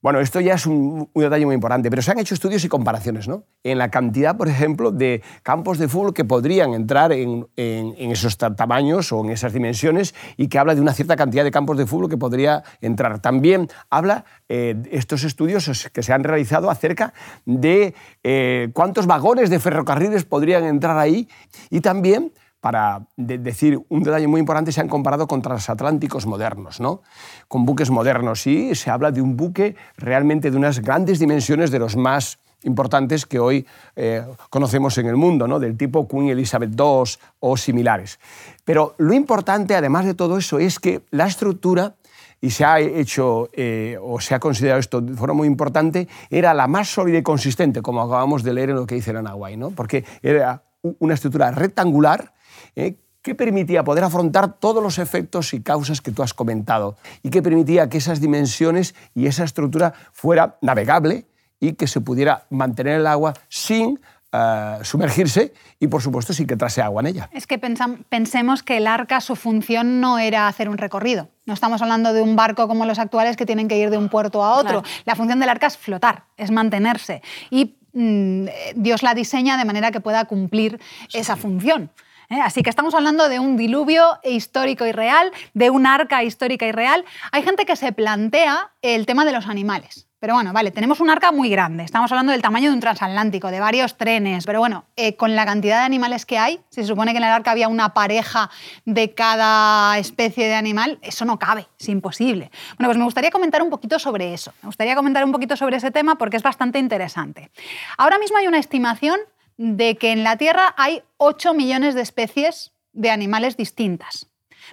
Bueno, 0.03 0.19
esto 0.19 0.41
ya 0.41 0.55
es 0.55 0.65
un, 0.65 1.09
detalle 1.15 1.45
muy 1.45 1.55
importante, 1.55 1.89
pero 1.89 2.01
se 2.01 2.11
han 2.11 2.19
hecho 2.19 2.33
estudios 2.33 2.65
y 2.65 2.67
comparaciones, 2.67 3.29
¿no? 3.29 3.45
En 3.63 3.77
la 3.77 3.89
cantidad, 3.89 4.35
por 4.35 4.49
ejemplo, 4.49 4.91
de 4.91 5.23
campos 5.43 5.77
de 5.77 5.87
fútbol 5.87 6.13
que 6.13 6.25
podrían 6.25 6.73
entrar 6.73 7.13
en, 7.13 7.47
esos 7.55 8.37
tamaños 8.37 9.13
o 9.13 9.21
en 9.21 9.29
esas 9.29 9.53
dimensiones 9.53 10.13
y 10.35 10.49
que 10.49 10.59
habla 10.59 10.75
de 10.75 10.81
una 10.81 10.91
cierta 10.91 11.15
cantidad 11.15 11.45
de 11.45 11.51
campos 11.51 11.77
de 11.77 11.85
fútbol 11.85 12.09
que 12.09 12.17
podría 12.17 12.63
entrar. 12.81 13.21
También 13.21 13.69
habla 13.89 14.25
eh, 14.49 14.75
estos 14.91 15.23
estudios 15.23 15.89
que 15.93 16.03
se 16.03 16.11
han 16.11 16.25
realizado 16.25 16.69
acerca 16.69 17.13
de 17.45 17.95
eh, 18.23 18.71
cuántos 18.73 19.07
vagones 19.07 19.49
de 19.49 19.61
ferrocarriles 19.61 20.25
podrían 20.25 20.65
entrar 20.65 20.97
ahí 20.97 21.29
y 21.69 21.79
también 21.79 22.33
para 22.63 23.01
decir 23.17 23.77
un 23.89 24.03
detalle 24.03 24.25
muy 24.25 24.39
importante, 24.39 24.71
se 24.71 24.79
han 24.79 24.87
comparado 24.87 25.27
con 25.27 25.41
transatlánticos 25.41 26.25
modernos, 26.25 26.79
¿no? 26.79 27.01
con 27.49 27.65
buques 27.65 27.91
modernos. 27.91 28.47
Y 28.47 28.73
se 28.73 28.89
habla 28.89 29.11
de 29.11 29.21
un 29.21 29.35
buque 29.35 29.75
realmente 29.97 30.49
de 30.49 30.55
unas 30.55 30.79
grandes 30.79 31.19
dimensiones, 31.19 31.71
de 31.71 31.79
los 31.79 31.97
más 31.97 32.39
importantes 32.63 33.25
que 33.25 33.37
hoy 33.37 33.67
eh, 33.97 34.25
conocemos 34.49 34.97
en 34.97 35.07
el 35.07 35.17
mundo, 35.17 35.45
¿no? 35.45 35.59
del 35.59 35.75
tipo 35.75 36.07
Queen 36.07 36.29
Elizabeth 36.29 36.69
II 36.69 37.03
o 37.41 37.57
similares. 37.57 38.17
Pero 38.63 38.95
lo 38.97 39.13
importante, 39.13 39.75
además 39.75 40.05
de 40.05 40.13
todo 40.13 40.37
eso, 40.37 40.57
es 40.57 40.79
que 40.79 41.01
la 41.11 41.27
estructura, 41.27 41.95
y 42.39 42.51
se 42.51 42.63
ha 42.63 42.79
hecho 42.79 43.49
eh, 43.51 43.97
o 44.01 44.21
se 44.21 44.35
ha 44.35 44.39
considerado 44.39 44.79
esto 44.79 45.01
de 45.01 45.15
forma 45.15 45.33
muy 45.33 45.49
importante, 45.49 46.07
era 46.29 46.53
la 46.53 46.67
más 46.67 46.87
sólida 46.87 47.17
y 47.17 47.23
consistente, 47.23 47.81
como 47.81 48.01
acabamos 48.01 48.41
de 48.41 48.53
leer 48.53 48.69
en 48.69 48.77
lo 48.77 48.85
que 48.85 48.95
dice 48.95 49.11
Nahuay, 49.11 49.57
¿no? 49.57 49.71
porque 49.71 50.05
era 50.21 50.63
una 50.99 51.15
estructura 51.15 51.51
rectangular 51.51 52.31
¿eh? 52.75 52.95
que 53.21 53.35
permitía 53.35 53.83
poder 53.83 54.03
afrontar 54.03 54.59
todos 54.59 54.83
los 54.83 54.99
efectos 54.99 55.53
y 55.53 55.61
causas 55.61 56.01
que 56.01 56.11
tú 56.11 56.23
has 56.23 56.33
comentado 56.33 56.97
y 57.23 57.29
que 57.29 57.41
permitía 57.41 57.87
que 57.89 57.97
esas 57.97 58.19
dimensiones 58.19 58.95
y 59.15 59.27
esa 59.27 59.45
estructura 59.45 59.93
fuera 60.11 60.57
navegable 60.61 61.25
y 61.59 61.73
que 61.73 61.87
se 61.87 62.01
pudiera 62.01 62.45
mantener 62.49 62.99
el 62.99 63.07
agua 63.07 63.33
sin 63.47 63.99
eh, 64.35 64.79
sumergirse 64.81 65.53
y, 65.79 65.87
por 65.87 66.01
supuesto, 66.01 66.33
sin 66.33 66.47
que 66.47 66.57
trase 66.57 66.81
agua 66.81 67.01
en 67.01 67.07
ella. 67.07 67.29
Es 67.31 67.45
que 67.45 67.57
pensemos 67.57 68.63
que 68.63 68.77
el 68.77 68.87
arca, 68.87 69.21
su 69.21 69.35
función 69.35 70.01
no 70.01 70.17
era 70.17 70.47
hacer 70.47 70.69
un 70.69 70.77
recorrido. 70.77 71.29
No 71.45 71.53
estamos 71.53 71.81
hablando 71.81 72.13
de 72.13 72.21
un 72.23 72.35
barco 72.35 72.67
como 72.67 72.85
los 72.85 72.97
actuales 72.97 73.37
que 73.37 73.45
tienen 73.45 73.67
que 73.67 73.77
ir 73.77 73.91
de 73.91 73.97
un 73.97 74.09
puerto 74.09 74.43
a 74.43 74.55
otro. 74.57 74.83
La 75.05 75.15
función 75.15 75.39
del 75.39 75.49
arca 75.49 75.67
es 75.67 75.77
flotar, 75.77 76.25
es 76.35 76.49
mantenerse. 76.49 77.21
Y 77.51 77.75
mm, 77.93 78.47
Dios 78.75 79.03
la 79.03 79.13
diseña 79.13 79.55
de 79.55 79.65
manera 79.65 79.91
que 79.91 80.01
pueda 80.01 80.25
cumplir 80.25 80.81
esa 81.13 81.35
función. 81.35 81.91
¿Eh? 82.29 82.39
Así 82.41 82.63
que 82.63 82.69
estamos 82.69 82.93
hablando 82.93 83.29
de 83.29 83.39
un 83.39 83.57
diluvio 83.57 84.19
histórico 84.23 84.85
y 84.85 84.91
real, 84.91 85.31
de 85.53 85.69
un 85.69 85.85
arca 85.85 86.23
histórica 86.23 86.65
y 86.65 86.71
real. 86.71 87.05
Hay 87.31 87.43
gente 87.43 87.65
que 87.65 87.75
se 87.75 87.91
plantea 87.91 88.71
el 88.81 89.05
tema 89.05 89.25
de 89.25 89.31
los 89.31 89.47
animales. 89.47 90.07
Pero 90.23 90.35
bueno, 90.35 90.53
vale, 90.53 90.71
tenemos 90.71 91.01
un 91.01 91.09
arca 91.09 91.33
muy 91.33 91.49
grande. 91.49 91.83
Estamos 91.83 92.09
hablando 92.09 92.31
del 92.31 92.41
tamaño 92.41 92.69
de 92.69 92.75
un 92.75 92.79
transatlántico, 92.79 93.51
de 93.51 93.59
varios 93.59 93.97
trenes. 93.97 94.45
Pero 94.45 94.59
bueno, 94.59 94.85
eh, 94.95 95.17
con 95.17 95.35
la 95.35 95.45
cantidad 95.45 95.79
de 95.79 95.83
animales 95.83 96.25
que 96.25 96.37
hay, 96.37 96.61
se 96.69 96.85
supone 96.85 97.11
que 97.11 97.17
en 97.17 97.25
el 97.25 97.29
arca 97.29 97.51
había 97.51 97.67
una 97.67 97.93
pareja 97.93 98.49
de 98.85 99.13
cada 99.13 99.97
especie 99.97 100.47
de 100.47 100.55
animal, 100.55 100.97
eso 101.01 101.25
no 101.25 101.37
cabe, 101.39 101.67
es 101.77 101.89
imposible. 101.89 102.51
Bueno, 102.77 102.87
pues 102.87 102.97
me 102.97 103.03
gustaría 103.03 103.31
comentar 103.31 103.61
un 103.61 103.69
poquito 103.69 103.99
sobre 103.99 104.33
eso. 104.33 104.53
Me 104.61 104.67
gustaría 104.67 104.95
comentar 104.95 105.25
un 105.25 105.33
poquito 105.33 105.57
sobre 105.57 105.75
ese 105.75 105.91
tema 105.91 106.15
porque 106.15 106.37
es 106.37 106.43
bastante 106.43 106.79
interesante. 106.79 107.51
Ahora 107.97 108.17
mismo 108.17 108.37
hay 108.37 108.47
una 108.47 108.59
estimación 108.59 109.19
de 109.57 109.97
que 109.97 110.11
en 110.11 110.23
la 110.23 110.37
Tierra 110.37 110.73
hay 110.77 111.03
8 111.17 111.53
millones 111.53 111.95
de 111.95 112.01
especies 112.01 112.71
de 112.91 113.09
animales 113.09 113.57
distintas. 113.57 114.27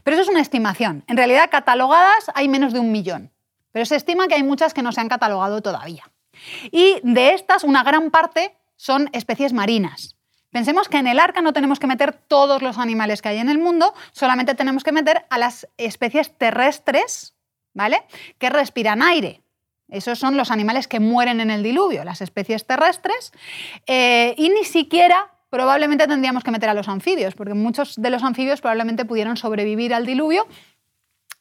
Pero 0.04 0.14
eso 0.14 0.22
es 0.22 0.28
una 0.28 0.40
estimación. 0.40 1.04
En 1.08 1.16
realidad, 1.16 1.50
catalogadas 1.50 2.30
hay 2.34 2.48
menos 2.48 2.72
de 2.72 2.80
un 2.80 2.92
millón. 2.92 3.32
Pero 3.72 3.84
se 3.86 3.96
estima 3.96 4.28
que 4.28 4.34
hay 4.34 4.42
muchas 4.42 4.74
que 4.74 4.82
no 4.82 4.92
se 4.92 5.00
han 5.00 5.08
catalogado 5.08 5.62
todavía. 5.62 6.10
Y 6.70 6.96
de 7.02 7.34
estas, 7.34 7.64
una 7.64 7.82
gran 7.82 8.10
parte 8.10 8.56
son 8.76 9.10
especies 9.12 9.52
marinas. 9.52 10.16
Pensemos 10.50 10.88
que 10.88 10.98
en 10.98 11.06
el 11.06 11.20
arca 11.20 11.42
no 11.42 11.52
tenemos 11.52 11.78
que 11.78 11.86
meter 11.86 12.12
todos 12.12 12.60
los 12.60 12.78
animales 12.78 13.22
que 13.22 13.28
hay 13.28 13.38
en 13.38 13.48
el 13.48 13.58
mundo, 13.58 13.94
solamente 14.10 14.54
tenemos 14.54 14.82
que 14.82 14.90
meter 14.90 15.26
a 15.30 15.38
las 15.38 15.68
especies 15.76 16.36
terrestres, 16.36 17.34
¿vale? 17.72 18.02
Que 18.38 18.50
respiran 18.50 19.02
aire. 19.02 19.42
Esos 19.90 20.18
son 20.18 20.36
los 20.36 20.50
animales 20.50 20.88
que 20.88 21.00
mueren 21.00 21.40
en 21.40 21.50
el 21.50 21.62
diluvio, 21.62 22.04
las 22.04 22.20
especies 22.20 22.66
terrestres, 22.66 23.32
eh, 23.86 24.34
y 24.36 24.48
ni 24.50 24.64
siquiera 24.64 25.30
probablemente 25.50 26.06
tendríamos 26.06 26.44
que 26.44 26.50
meter 26.50 26.68
a 26.68 26.74
los 26.74 26.88
anfibios, 26.88 27.34
porque 27.34 27.54
muchos 27.54 27.96
de 27.96 28.10
los 28.10 28.22
anfibios 28.22 28.60
probablemente 28.60 29.04
pudieron 29.04 29.36
sobrevivir 29.36 29.92
al 29.92 30.06
diluvio 30.06 30.46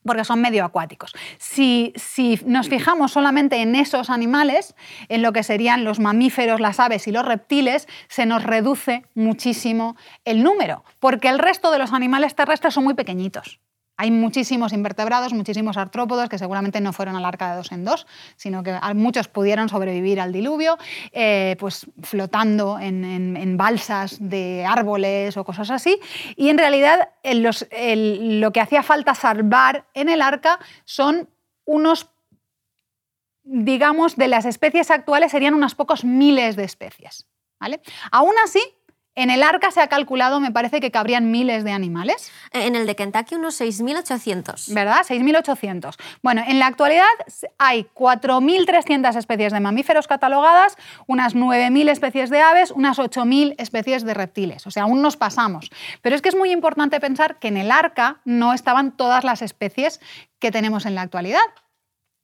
porque 0.04 0.24
son 0.24 0.42
medio 0.42 0.64
acuáticos. 0.64 1.14
Si, 1.38 1.94
si, 1.96 2.40
nos 2.46 2.70
fijamos 2.70 3.12
solamente 3.12 3.58
en 3.58 3.76
esos 3.76 4.10
animales, 4.10 4.74
en 5.10 5.22
lo 5.22 5.34
que 5.34 5.44
serían 5.44 5.84
los 5.84 6.00
mamíferos, 6.00 6.60
las 6.60 6.80
aves 6.80 7.08
y 7.08 7.12
los 7.12 7.26
reptiles, 7.26 7.88
se 8.08 8.26
nos 8.26 8.44
reduce 8.44 9.06
muchísimo 9.14 9.98
el 10.26 10.42
número, 10.42 10.84
porque 11.00 11.28
el 11.28 11.38
resto 11.38 11.72
de 11.72 11.80
los 11.80 11.94
animales 11.94 12.34
terrestres 12.34 12.74
son 12.74 12.86
muy 12.86 12.94
pequeñitos. 12.94 13.60
Hay 14.02 14.12
muchísimos 14.12 14.72
invertebrados, 14.72 15.34
muchísimos 15.34 15.76
artrópodos 15.76 16.30
que 16.30 16.38
seguramente 16.38 16.80
no 16.80 16.94
fueron 16.94 17.18
al 17.18 17.26
arca 17.26 17.52
de 17.52 17.58
dos 17.58 17.74
en 17.74 17.84
dos, 17.84 18.08
sino 18.38 18.64
que 18.64 18.74
muchos 18.96 19.28
pudieron 19.28 19.68
sobrevivir 19.68 20.22
al 20.22 20.32
diluvio, 20.32 20.78
eh, 21.12 21.58
pues 21.60 21.86
flotando 22.02 22.80
en, 22.80 23.58
balsas 23.58 24.16
de 24.22 24.66
árboles 24.66 25.36
o 25.36 25.44
cosas 25.44 25.70
así. 25.70 26.00
Y 26.38 26.48
en 26.48 26.58
realidad 26.58 27.10
lo 27.26 28.54
que 28.54 28.62
hacía 28.62 28.84
falta 28.84 29.16
salvar 29.16 29.86
en 29.94 30.08
el 30.08 30.22
arca 30.22 30.60
son 30.86 31.28
unos, 31.66 32.10
digamos, 33.44 34.16
de 34.16 34.30
las 34.30 34.46
especies 34.46 34.92
actuales 34.92 35.34
serían 35.34 35.56
unos 35.56 35.76
pocos 35.76 36.06
miles 36.06 36.56
de 36.56 36.64
especies. 36.64 37.28
¿vale? 37.60 37.82
Aún 38.12 38.36
así, 38.46 38.62
en 39.16 39.30
el 39.30 39.44
arca 39.44 39.72
se 39.72 39.82
ha 39.82 39.88
calculado, 39.88 40.40
me 40.40 40.52
parece 40.52 40.80
que 40.80 40.92
cabrían 40.92 41.30
miles 41.30 41.64
de 41.64 41.72
animales. 41.72 42.32
En 42.52 42.76
el 42.76 42.86
de 42.86 42.96
Kentucky 42.96 43.36
unos 43.36 43.60
6.800. 43.60 44.74
¿Verdad? 44.74 45.06
6.800. 45.06 45.96
Bueno, 46.22 46.42
en 46.48 46.60
la 46.60 46.68
actualidad 46.68 47.06
hay 47.58 47.86
4.300 47.94 49.16
especies 49.18 49.52
de 49.52 49.60
mamíferos 49.60 50.08
catalogadas, 50.08 50.78
unas 51.08 51.36
9.000 51.36 51.90
especies 51.90 52.30
de 52.30 52.40
aves, 52.40 52.72
unas 52.72 52.98
8.000 52.98 53.56
especies 53.58 54.04
de 54.04 54.14
reptiles. 54.14 54.66
O 54.68 54.72
sea, 54.72 54.84
aún 54.84 55.02
nos 55.02 55.18
pasamos. 55.18 55.70
Pero 56.02 56.16
es 56.16 56.22
que 56.22 56.30
es 56.30 56.36
muy 56.36 56.52
importante 56.52 57.00
pensar 57.00 57.40
que 57.40 57.50
en 57.50 57.58
el 57.58 57.72
arca 57.72 58.22
no 58.26 58.54
estaban 58.54 58.96
todas 58.96 59.24
las 59.24 59.42
especies 59.42 60.00
que 60.40 60.52
tenemos 60.52 60.86
en 60.86 60.96
la 60.96 61.02
actualidad. 61.02 61.42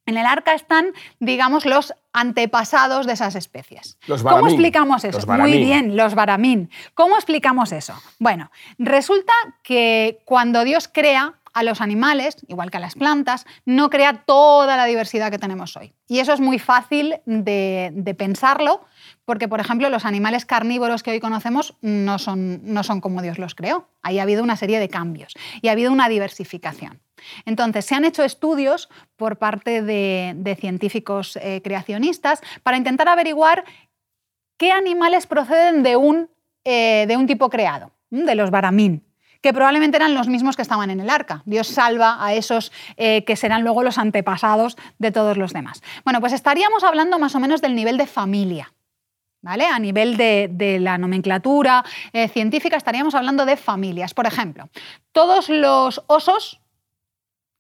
En 0.06 0.18
el 0.18 0.26
arca 0.26 0.54
están, 0.54 0.88
digamos, 1.20 1.66
los 1.66 1.94
antepasados 2.14 3.08
de 3.08 3.14
esas 3.14 3.36
especies. 3.36 3.98
Los 4.08 4.24
¿Cómo 4.24 4.48
explicamos 4.48 5.04
eso? 5.04 5.18
Los 5.18 5.28
Muy 5.28 5.58
bien, 5.58 5.98
los 5.98 6.16
baramín. 6.16 6.70
¿Cómo 6.94 7.16
explicamos 7.16 7.72
eso? 7.72 7.94
Bueno, 8.20 8.52
resulta 8.78 9.34
que 9.64 10.20
cuando 10.26 10.64
Dios 10.64 10.88
crea 10.92 11.36
a 11.56 11.64
los 11.64 11.80
animales, 11.80 12.36
igual 12.48 12.70
que 12.70 12.78
a 12.78 12.82
las 12.82 12.96
plantas, 12.96 13.46
no 13.66 13.90
crea 13.90 14.26
toda 14.26 14.76
la 14.76 14.86
diversidad 14.86 15.32
que 15.32 15.40
tenemos 15.40 15.76
hoy. 15.78 15.94
Y 16.08 16.20
eso 16.20 16.34
es 16.34 16.42
muy 16.42 16.60
fácil 16.60 17.16
de, 17.26 17.92
de 17.94 18.14
pensarlo, 18.14 18.86
porque, 19.24 19.48
por 19.48 19.62
ejemplo, 19.62 19.90
los 19.90 20.04
animales 20.04 20.46
carnívoros 20.46 21.02
que 21.02 21.12
hoy 21.12 21.22
conocemos 21.22 21.76
no 21.82 22.20
son, 22.20 22.60
no 22.64 22.84
son 22.84 23.00
como 23.00 23.22
Dios 23.22 23.40
los 23.40 23.56
creó. 23.56 23.88
Ahí 24.02 24.20
ha 24.20 24.24
habido 24.24 24.44
una 24.44 24.58
serie 24.58 24.80
de 24.80 24.90
cambios 24.90 25.34
y 25.62 25.70
ha 25.70 25.72
habido 25.72 25.94
una 25.94 26.10
diversificación. 26.10 27.00
Entonces, 27.46 27.86
se 27.86 27.96
han 27.96 28.06
hecho 28.06 28.24
estudios 28.24 28.90
por 29.16 29.38
parte 29.38 29.82
de, 29.82 30.58
científicos 30.60 31.38
eh, 31.42 31.62
creacionistas 31.64 32.42
para 32.64 32.78
intentar 32.78 33.08
averiguar 33.08 33.66
qué 34.58 34.72
animales 34.72 35.28
proceden 35.28 35.84
de 35.84 35.96
un, 35.96 36.30
eh, 36.64 37.06
de 37.08 37.18
un 37.18 37.28
tipo 37.28 37.50
creado, 37.50 37.92
de 38.10 38.36
los 38.36 38.52
baramín 38.52 39.04
que 39.42 39.54
probablemente 39.54 39.98
eran 39.98 40.16
los 40.16 40.28
mismos 40.28 40.56
que 40.56 40.64
estaban 40.64 40.90
en 40.90 41.00
el 41.00 41.08
arca. 41.08 41.44
Dios 41.46 41.68
salva 41.68 42.18
a 42.20 42.34
esos 42.34 42.72
eh, 42.98 43.24
que 43.26 43.36
serán 43.36 43.62
luego 43.62 43.84
los 43.84 44.00
antepasados 44.00 44.76
de 44.98 45.12
todos 45.12 45.38
los 45.38 45.54
demás. 45.54 45.84
Bueno, 46.04 46.20
pues 46.20 46.34
estaríamos 46.34 46.84
hablando 46.84 47.20
más 47.20 47.36
o 47.36 47.40
menos 47.40 47.62
del 47.62 47.76
nivel 47.76 47.96
de 47.98 48.08
familia. 48.08 48.74
¿Vale? 49.44 49.68
A 49.68 49.78
nivel 49.78 50.18
de, 50.18 50.80
la 50.82 50.98
nomenclatura 50.98 51.86
científica 52.34 52.76
estaríamos 52.76 53.14
hablando 53.14 53.46
de 53.46 53.56
familias. 53.56 54.16
Por 54.16 54.26
ejemplo, 54.26 54.70
todos 55.12 55.50
los 55.50 56.04
osos, 56.08 56.60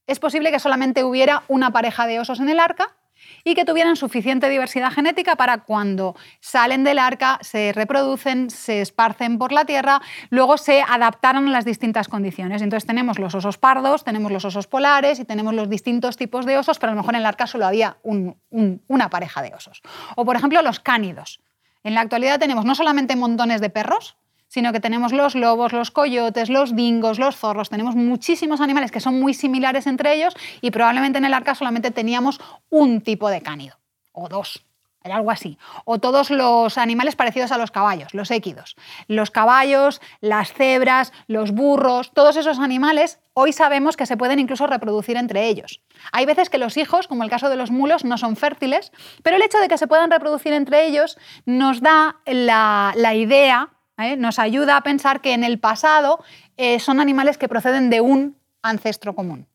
es 0.08 0.20
posible 0.20 0.52
que 0.52 0.60
solamente 0.60 1.04
hubiera 1.04 1.44
una 1.48 1.72
pareja 1.72 2.08
de 2.08 2.20
osos 2.20 2.40
en 2.40 2.50
el 2.50 2.60
arca 2.60 2.96
y 3.44 3.56
que 3.56 3.66
tuvieran 3.66 3.96
suficiente 3.96 4.50
diversidad 4.50 4.92
genética 4.92 5.36
para 5.36 5.60
cuando 5.60 6.16
salen 6.42 6.84
del 6.84 7.00
arca, 7.00 7.40
se 7.42 7.72
reproducen, 7.74 8.50
se 8.50 8.82
esparcen 8.82 9.38
por 9.40 9.52
la 9.52 9.66
tierra, 9.66 10.02
luego 10.30 10.58
se 10.58 10.82
adaptaran 10.82 11.48
a 11.48 11.52
las 11.52 11.66
distintas 11.66 12.08
condiciones. 12.08 12.62
Entonces 12.62 12.86
tenemos 12.86 13.18
los 13.18 13.34
osos 13.34 13.58
pardos, 13.58 14.04
tenemos 14.04 14.32
los 14.32 14.46
osos 14.46 14.68
polares 14.68 15.20
y 15.20 15.26
tenemos 15.26 15.54
los 15.54 15.70
distintos 15.70 16.18
tipos 16.18 16.46
de 16.46 16.58
osos, 16.58 16.78
pero 16.78 16.92
a 16.92 16.96
lo 16.96 17.02
mejor 17.02 17.16
en 17.16 17.22
el 17.22 17.26
arca 17.26 17.48
solo 17.48 17.66
había 17.66 17.98
un- 18.04 18.38
un- 18.50 18.84
una 18.88 19.10
pareja 19.10 19.42
de 19.42 19.54
osos. 19.56 19.82
O 20.16 20.26
por 20.26 20.36
ejemplo 20.36 20.62
los 20.62 20.80
cánidos. 20.80 21.40
En 21.84 21.94
la 21.94 22.02
actualidad 22.02 22.40
tenemos 22.40 22.66
no 22.66 22.76
solamente 22.76 23.16
montones 23.16 23.62
de 23.62 23.70
perros, 23.70 24.18
sino 24.56 24.72
que 24.72 24.80
tenemos 24.80 25.12
los 25.12 25.36
lobos, 25.36 25.74
los 25.74 25.92
coyotes, 25.92 26.50
los 26.50 26.78
dingos, 26.78 27.20
los 27.20 27.36
zorros, 27.36 27.70
tenemos 27.70 27.94
muchísimos 27.94 28.62
animales 28.62 28.90
que 28.90 29.02
son 29.02 29.20
muy 29.20 29.34
similares 29.34 29.86
entre 29.86 30.14
ellos 30.14 30.34
y 30.62 30.72
probablemente 30.72 31.18
en 31.18 31.26
el 31.26 31.34
arca 31.34 31.56
solamente 31.56 31.92
teníamos 31.92 32.40
un 32.70 33.02
tipo 33.02 33.30
de 33.30 33.42
cánido, 33.42 33.76
o 34.14 34.30
dos, 34.30 34.64
era 35.04 35.18
algo 35.18 35.30
así. 35.30 35.58
O 35.84 36.00
todos 36.00 36.32
los 36.32 36.78
animales 36.78 37.18
parecidos 37.18 37.52
a 37.52 37.58
los 37.58 37.70
caballos, 37.70 38.14
los 38.14 38.32
équidos. 38.32 38.78
Los 39.08 39.30
caballos, 39.30 40.02
las 40.22 40.54
cebras, 40.54 41.12
los 41.28 41.52
burros, 41.52 42.14
todos 42.14 42.38
esos 42.38 42.58
animales 42.58 43.20
hoy 43.34 43.52
sabemos 43.52 43.98
que 43.98 44.06
se 44.06 44.16
pueden 44.16 44.40
incluso 44.40 44.68
reproducir 44.68 45.18
entre 45.18 45.48
ellos. 45.48 45.82
Hay 46.14 46.26
veces 46.26 46.50
que 46.50 46.58
los 46.58 46.78
hijos, 46.78 47.08
como 47.08 47.24
el 47.24 47.30
caso 47.30 47.50
de 47.50 47.58
los 47.58 47.72
mulos, 47.72 48.06
no 48.06 48.18
son 48.18 48.38
fértiles, 48.38 48.94
pero 49.22 49.36
el 49.36 49.44
hecho 49.44 49.60
de 49.60 49.68
que 49.68 49.78
se 49.78 49.88
puedan 49.88 50.10
reproducir 50.10 50.54
entre 50.54 50.88
ellos 50.88 51.18
nos 51.46 51.82
da 51.82 52.16
la, 52.26 52.94
la 52.96 53.14
idea, 53.14 53.75
¿eh? 53.98 54.18
nos 54.18 54.40
ayuda 54.40 54.78
a 54.78 54.82
pensar 54.82 55.22
que 55.22 55.34
en 55.34 55.44
el 55.44 55.60
pasado 55.60 56.24
eh, 56.58 56.80
son 56.80 57.00
animales 57.00 57.38
que 57.38 57.48
proceden 57.48 57.90
de 57.90 58.02
un 58.02 58.38
ancestro 58.62 59.16
común. 59.16 59.48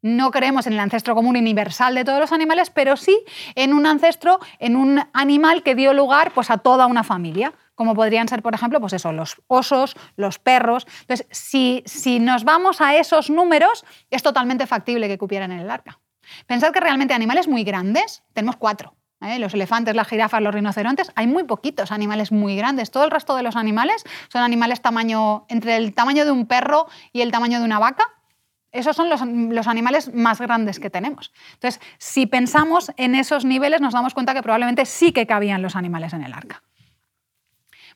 No 0.00 0.30
creemos 0.30 0.66
en 0.68 0.74
el 0.74 0.80
ancestro 0.80 1.16
común 1.16 1.36
universal 1.36 1.94
de 1.94 2.04
todos 2.04 2.20
los 2.20 2.30
animales, 2.30 2.70
pero 2.70 2.96
sí 2.96 3.20
en 3.56 3.74
un 3.74 3.84
ancestro, 3.84 4.38
en 4.60 4.76
un 4.76 5.02
animal 5.12 5.64
que 5.64 5.74
dio 5.74 5.92
lugar 5.92 6.32
pues, 6.32 6.50
a 6.50 6.58
toda 6.58 6.86
una 6.86 7.02
familia, 7.02 7.52
como 7.74 7.94
podrían 7.94 8.28
ser, 8.28 8.42
por 8.42 8.54
ejemplo, 8.54 8.80
pues 8.80 8.92
eso, 8.92 9.12
los 9.12 9.40
osos, 9.48 9.96
los 10.16 10.38
perros. 10.38 10.86
Entonces, 11.00 11.26
si, 11.30 11.82
si 11.84 12.20
nos 12.20 12.44
vamos 12.44 12.80
a 12.80 12.94
esos 12.96 13.28
números, 13.28 13.84
es 14.10 14.22
totalmente 14.22 14.66
factible 14.66 15.08
que 15.08 15.18
cupieran 15.18 15.50
en 15.50 15.60
el 15.60 15.70
arca. 15.70 15.98
Pensad 16.46 16.72
que 16.72 16.80
realmente 16.80 17.14
animales 17.14 17.48
muy 17.48 17.64
grandes, 17.64 18.22
tenemos 18.34 18.56
cuatro. 18.56 18.97
¿Eh? 19.20 19.38
Los 19.38 19.54
elefantes, 19.54 19.94
las 19.94 20.08
jirafas, 20.08 20.42
los 20.42 20.54
rinocerontes, 20.54 21.12
hay 21.14 21.26
muy 21.26 21.44
poquitos 21.44 21.92
animales 21.92 22.32
muy 22.32 22.56
grandes. 22.56 22.90
Todo 22.90 23.04
el 23.04 23.10
resto 23.10 23.36
de 23.36 23.42
los 23.42 23.56
animales 23.56 24.04
son 24.32 24.42
animales 24.42 24.80
tamaño, 24.80 25.46
entre 25.48 25.76
el 25.76 25.94
tamaño 25.94 26.24
de 26.24 26.30
un 26.30 26.46
perro 26.46 26.86
y 27.12 27.22
el 27.22 27.32
tamaño 27.32 27.58
de 27.58 27.64
una 27.64 27.78
vaca. 27.78 28.04
Esos 28.70 28.94
son 28.94 29.08
los, 29.08 29.66
animales 29.66 30.12
más 30.12 30.40
grandes 30.40 30.78
que 30.78 30.90
tenemos. 30.90 31.32
Entonces, 31.54 31.80
si 31.96 32.26
pensamos 32.26 32.92
en 32.96 33.14
esos 33.14 33.44
niveles, 33.44 33.80
nos 33.80 33.94
damos 33.94 34.12
cuenta 34.12 34.34
que 34.34 34.42
probablemente 34.42 34.84
sí 34.84 35.12
que 35.12 35.26
cabían 35.26 35.62
los 35.62 35.74
animales 35.74 36.12
en 36.12 36.22
el 36.22 36.34
arca. 36.34 36.62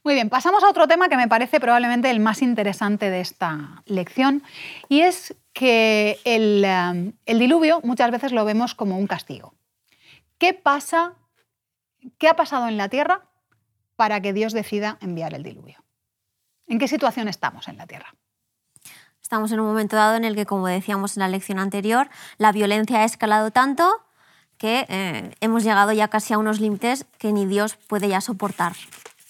Muy 0.02 0.14
bien, 0.14 0.30
pasamos 0.30 0.64
a 0.64 0.70
otro 0.70 0.88
tema 0.88 1.08
que 1.08 1.16
me 1.16 1.28
parece 1.28 1.60
probablemente 1.60 2.10
el 2.10 2.20
más 2.20 2.42
interesante 2.42 3.10
de 3.10 3.20
esta 3.20 3.82
lección, 3.86 4.42
y 4.88 5.02
es 5.02 5.36
que 5.52 6.18
el, 6.24 6.64
el 7.26 7.38
diluvio 7.38 7.80
muchas 7.84 8.10
veces 8.10 8.32
lo 8.32 8.44
vemos 8.44 8.74
como 8.74 8.98
un 8.98 9.06
castigo. 9.06 9.54
¿Qué 10.42 10.54
pasa? 10.54 11.12
¿Qué 12.18 12.26
ha 12.26 12.34
pasado 12.34 12.66
en 12.66 12.76
la 12.76 12.88
tierra 12.88 13.28
para 13.94 14.20
que 14.20 14.32
Dios 14.32 14.52
decida 14.52 14.98
enviar 15.00 15.34
el 15.34 15.44
diluvio? 15.44 15.84
¿En 16.66 16.80
qué 16.80 16.88
situación 16.88 17.28
estamos 17.28 17.68
en 17.68 17.76
la 17.76 17.86
tierra? 17.86 18.12
Estamos 19.22 19.52
en 19.52 19.60
un 19.60 19.66
momento 19.66 19.94
dado 19.94 20.16
en 20.16 20.24
el 20.24 20.34
que, 20.34 20.44
como 20.44 20.66
decíamos 20.66 21.16
en 21.16 21.20
la 21.20 21.28
lección 21.28 21.60
anterior, 21.60 22.10
la 22.38 22.50
violencia 22.50 23.02
ha 23.02 23.04
escalado 23.04 23.52
tanto 23.52 23.88
que 24.58 24.84
eh, 24.88 25.32
hemos 25.40 25.62
llegado 25.62 25.92
ya 25.92 26.08
casi 26.08 26.34
a 26.34 26.38
unos 26.38 26.58
límites 26.58 27.06
que 27.18 27.32
ni 27.32 27.46
Dios 27.46 27.76
puede 27.76 28.08
ya 28.08 28.20
soportar. 28.20 28.72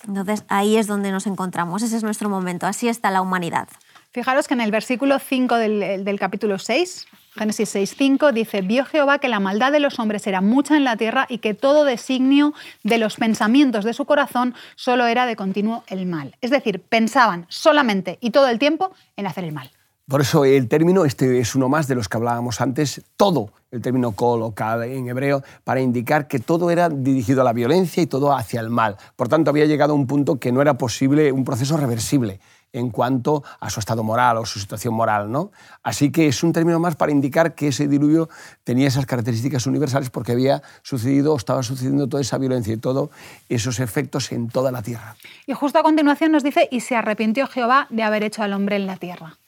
Entonces 0.09 0.47
ahí 0.49 0.79
es 0.79 0.87
donde 0.87 1.13
nos 1.13 1.27
encontramos, 1.27 1.83
ese 1.83 1.99
es 1.99 2.03
nuestro 2.03 2.31
momento, 2.31 2.67
así 2.67 2.89
está 2.89 3.11
la 3.11 3.21
humanidad. 3.21 3.69
Fijaros 4.13 4.49
que 4.49 4.55
en 4.55 4.63
el 4.63 4.71
versículo 4.71 5.19
5 5.19 5.57
del, 5.57 6.05
del 6.07 6.19
capítulo 6.19 6.59
6, 6.59 7.07
Génesis 7.35 7.71
6, 7.71 7.95
5, 7.97 8.33
dice, 8.33 8.61
vio 8.61 8.85
Jehová 8.85 9.19
que 9.19 9.29
la 9.29 9.41
maldad 9.41 9.73
de 9.73 9.81
los 9.81 9.99
hombres 9.99 10.27
era 10.27 10.43
mucha 10.43 10.77
en 10.77 10.85
la 10.85 10.97
tierra 10.97 11.27
y 11.31 11.39
que 11.39 11.55
todo 11.55 11.85
designio 11.85 12.53
de 12.85 12.99
los 12.99 13.17
pensamientos 13.17 13.87
de 13.87 13.95
su 13.95 14.05
corazón 14.05 14.55
solo 14.77 15.07
era 15.07 15.25
de 15.25 15.35
continuo 15.35 15.83
el 15.87 16.05
mal. 16.05 16.37
Es 16.43 16.51
decir, 16.51 16.81
pensaban 16.81 17.47
solamente 17.49 18.19
y 18.21 18.31
todo 18.33 18.49
el 18.49 18.59
tiempo 18.59 18.93
en 19.17 19.27
hacer 19.27 19.45
el 19.45 19.53
mal. 19.53 19.71
Por 20.07 20.21
eso 20.21 20.45
el 20.45 20.69
término, 20.69 21.07
este 21.07 21.39
es 21.39 21.55
uno 21.55 21.71
más 21.71 21.89
de 21.89 21.95
los 21.95 22.07
que 22.07 22.19
hablábamos 22.19 22.61
antes, 22.61 23.01
todo, 23.17 23.51
el 23.71 23.81
término 23.81 24.13
colocal 24.13 24.83
en 24.83 25.09
hebreo, 25.09 25.43
para 25.65 25.81
indicar 25.81 26.29
que 26.29 26.39
todo 26.39 26.71
era 26.71 26.91
dirigido 26.91 27.41
a 27.41 27.45
la 27.45 27.55
violencia 27.55 28.03
y 28.03 28.07
todo 28.07 28.35
hacia 28.35 28.61
el 28.61 28.69
mal. 28.69 28.99
Por 29.17 29.29
tanto, 29.29 29.49
había 29.49 29.65
llegado 29.65 29.95
a 29.95 29.97
un 29.97 30.07
punto 30.07 30.39
que 30.39 30.53
no 30.53 30.61
era 30.61 30.75
posible 30.75 31.33
un 31.33 31.45
proceso 31.45 31.79
reversible 31.79 32.41
en 32.73 32.91
cuanto 32.91 33.45
a 33.61 33.71
su 33.71 33.81
estado 33.81 34.03
moral 34.03 34.39
o 34.39 34.47
su 34.47 34.59
situación 34.59 34.95
moral. 34.95 35.31
¿no? 35.31 35.53
Así 35.83 36.11
que 36.11 36.29
es 36.29 36.43
un 36.43 36.53
término 36.53 36.81
más 36.81 36.97
para 36.97 37.13
indicar 37.13 37.55
que 37.55 37.69
ese 37.69 37.89
diluvio 37.89 38.29
tenía 38.65 38.89
esas 38.89 39.07
características 39.07 39.67
universales 39.67 40.11
porque 40.11 40.33
había 40.33 40.63
sucedido 40.83 41.35
o 41.35 41.37
estaba 41.37 41.63
sucediendo 41.63 42.09
toda 42.09 42.21
esa 42.21 42.39
violencia 42.39 42.73
y 42.73 42.79
todos 42.79 43.11
esos 43.49 43.81
efectos 43.81 44.33
en 44.33 44.49
toda 44.49 44.73
la 44.73 44.83
tierra. 44.83 45.17
Y 45.47 45.53
justo 45.53 45.79
a 45.79 45.83
continuación 45.83 46.33
nos 46.33 46.43
dice, 46.43 46.69
y 46.71 46.81
se 46.81 46.97
arrepintió 46.97 47.47
Jehová 47.47 47.87
de 47.91 48.03
haber 48.03 48.23
hecho 48.23 48.43
al 48.43 48.53
hombre 48.53 48.77
en 48.77 48.87
la 48.87 48.97
tierra. 48.97 49.39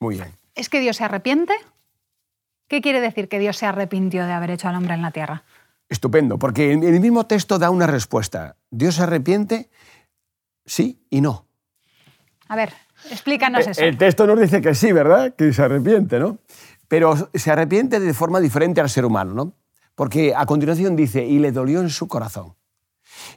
Muy 0.00 0.16
bien. 0.16 0.32
¿Es 0.54 0.68
que 0.68 0.80
Dios 0.80 0.96
se 0.96 1.04
arrepiente? 1.04 1.54
¿Qué 2.68 2.80
quiere 2.80 3.00
decir 3.00 3.28
que 3.28 3.38
Dios 3.38 3.56
se 3.56 3.66
arrepintió 3.66 4.26
de 4.26 4.32
haber 4.32 4.50
hecho 4.50 4.68
al 4.68 4.76
hombre 4.76 4.94
en 4.94 5.02
la 5.02 5.10
tierra? 5.10 5.44
Estupendo, 5.88 6.38
porque 6.38 6.72
el 6.72 7.00
mismo 7.00 7.26
texto 7.26 7.58
da 7.58 7.70
una 7.70 7.86
respuesta. 7.86 8.56
¿Dios 8.70 8.96
se 8.96 9.04
arrepiente? 9.04 9.70
Sí 10.66 11.00
y 11.08 11.22
no. 11.22 11.47
A 12.48 12.56
ver, 12.56 12.72
explícanos 13.10 13.66
eso. 13.66 13.80
El 13.82 13.98
texto 13.98 14.26
nos 14.26 14.40
dice 14.40 14.60
que 14.60 14.74
sí, 14.74 14.92
¿verdad? 14.92 15.34
Que 15.34 15.52
se 15.52 15.62
arrepiente, 15.62 16.18
¿no? 16.18 16.38
Pero 16.88 17.30
se 17.34 17.50
arrepiente 17.50 18.00
de 18.00 18.14
forma 18.14 18.40
diferente 18.40 18.80
al 18.80 18.88
ser 18.88 19.04
humano, 19.04 19.34
¿no? 19.34 19.52
Porque 19.94 20.34
a 20.34 20.46
continuación 20.46 20.96
dice, 20.96 21.24
y 21.24 21.38
le 21.38 21.52
dolió 21.52 21.80
en 21.80 21.90
su 21.90 22.08
corazón. 22.08 22.54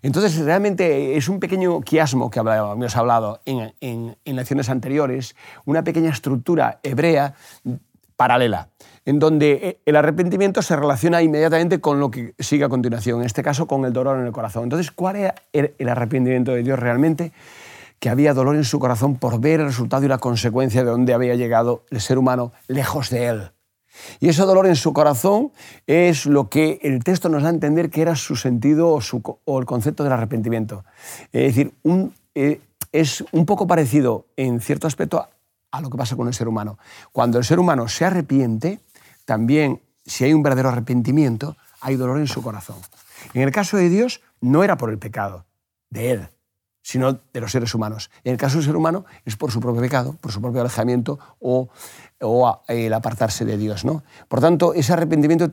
Entonces, 0.01 0.37
realmente 0.37 1.17
es 1.17 1.27
un 1.27 1.39
pequeño 1.39 1.81
quiasmo 1.81 2.29
que 2.29 2.39
habíamos 2.39 2.95
hablado 2.95 3.41
en, 3.45 3.73
en, 3.81 4.15
en 4.23 4.35
lecciones 4.35 4.69
anteriores, 4.69 5.35
una 5.65 5.83
pequeña 5.83 6.11
estructura 6.11 6.79
hebrea 6.83 7.33
paralela, 8.15 8.69
en 9.03 9.17
donde 9.17 9.81
el 9.85 9.95
arrepentimiento 9.95 10.61
se 10.61 10.75
relaciona 10.75 11.21
inmediatamente 11.23 11.81
con 11.81 11.99
lo 11.99 12.11
que 12.11 12.35
sigue 12.37 12.63
a 12.63 12.69
continuación, 12.69 13.21
en 13.21 13.25
este 13.25 13.41
caso 13.41 13.67
con 13.67 13.83
el 13.83 13.93
dolor 13.93 14.19
en 14.19 14.27
el 14.27 14.31
corazón. 14.31 14.63
Entonces, 14.63 14.91
¿cuál 14.91 15.15
era 15.15 15.35
el 15.51 15.89
arrepentimiento 15.89 16.51
de 16.51 16.61
Dios 16.61 16.77
realmente? 16.77 17.31
Que 18.01 18.09
había 18.09 18.33
dolor 18.33 18.57
en 18.57 18.65
su 18.65 18.79
corazón 18.79 19.15
por 19.15 19.39
ver 19.39 19.61
el 19.61 19.67
resultado 19.67 20.03
y 20.03 20.09
la 20.09 20.17
consecuencia 20.17 20.83
de 20.83 20.91
dónde 20.91 21.13
había 21.13 21.35
llegado 21.35 21.85
el 21.89 22.01
ser 22.01 22.17
humano 22.17 22.51
lejos 22.67 23.09
de 23.09 23.27
él. 23.27 23.51
Y 24.19 24.27
ese 24.27 24.41
dolor 24.41 24.67
en 24.67 24.75
su 24.75 24.91
corazón 24.91 25.51
es 25.87 26.25
lo 26.25 26.49
que 26.49 26.79
el 26.81 27.03
texto 27.03 27.29
nos 27.29 27.43
da 27.43 27.49
a 27.49 27.53
entender 27.53 27.89
que 27.89 28.01
era 28.01 28.15
su 28.15 28.35
sentido 28.35 28.99
o, 29.45 29.59
el 29.59 29.65
concepto 29.65 30.03
del 30.03 30.13
arrepentimiento. 30.13 30.83
Es 31.31 31.55
decir, 31.55 31.73
eh, 32.35 32.59
es 32.91 33.23
un 33.31 33.45
poco 33.45 33.67
parecido 33.67 34.25
en 34.35 34.59
cierto 34.59 34.87
aspecto 34.87 35.27
a 35.71 35.81
lo 35.81 35.89
que 35.89 35.97
pasa 35.97 36.15
con 36.15 36.27
el 36.27 36.33
ser 36.33 36.47
humano. 36.47 36.77
Cuando 37.11 37.37
el 37.37 37.45
ser 37.45 37.59
humano 37.59 37.87
se 37.87 38.05
arrepiente, 38.05 38.79
también 39.25 39.81
si 40.05 40.25
hay 40.25 40.33
un 40.33 40.43
verdadero 40.43 40.69
arrepentimiento, 40.69 41.55
hay 41.79 41.95
dolor 41.95 42.19
en 42.19 42.27
su 42.27 42.41
corazón. 42.41 42.77
En 43.33 43.41
el 43.41 43.51
caso 43.51 43.77
de 43.77 43.89
Dios, 43.89 44.21
no 44.39 44.63
era 44.63 44.77
por 44.77 44.89
el 44.89 44.97
pecado 44.97 45.45
de 45.89 46.11
Él, 46.11 46.29
sino 46.81 47.19
de 47.33 47.41
los 47.41 47.51
seres 47.51 47.73
humanos. 47.75 48.09
En 48.23 48.33
el 48.33 48.37
caso 48.37 48.57
del 48.57 48.65
ser 48.65 48.75
humano 48.75 49.05
es 49.25 49.35
por 49.35 49.51
su 49.51 49.59
propio 49.59 49.81
pecado, 49.81 50.15
por 50.19 50.31
su 50.31 50.41
propio 50.41 50.61
alejamiento 50.61 51.19
o, 51.39 51.69
el 52.67 52.93
apartarse 52.93 53.45
de 53.45 53.57
Dios. 53.57 53.85
¿no? 53.85 54.03
Por 54.27 54.41
tanto, 54.41 54.73
ese 54.73 54.93
arrepentimiento 54.93 55.51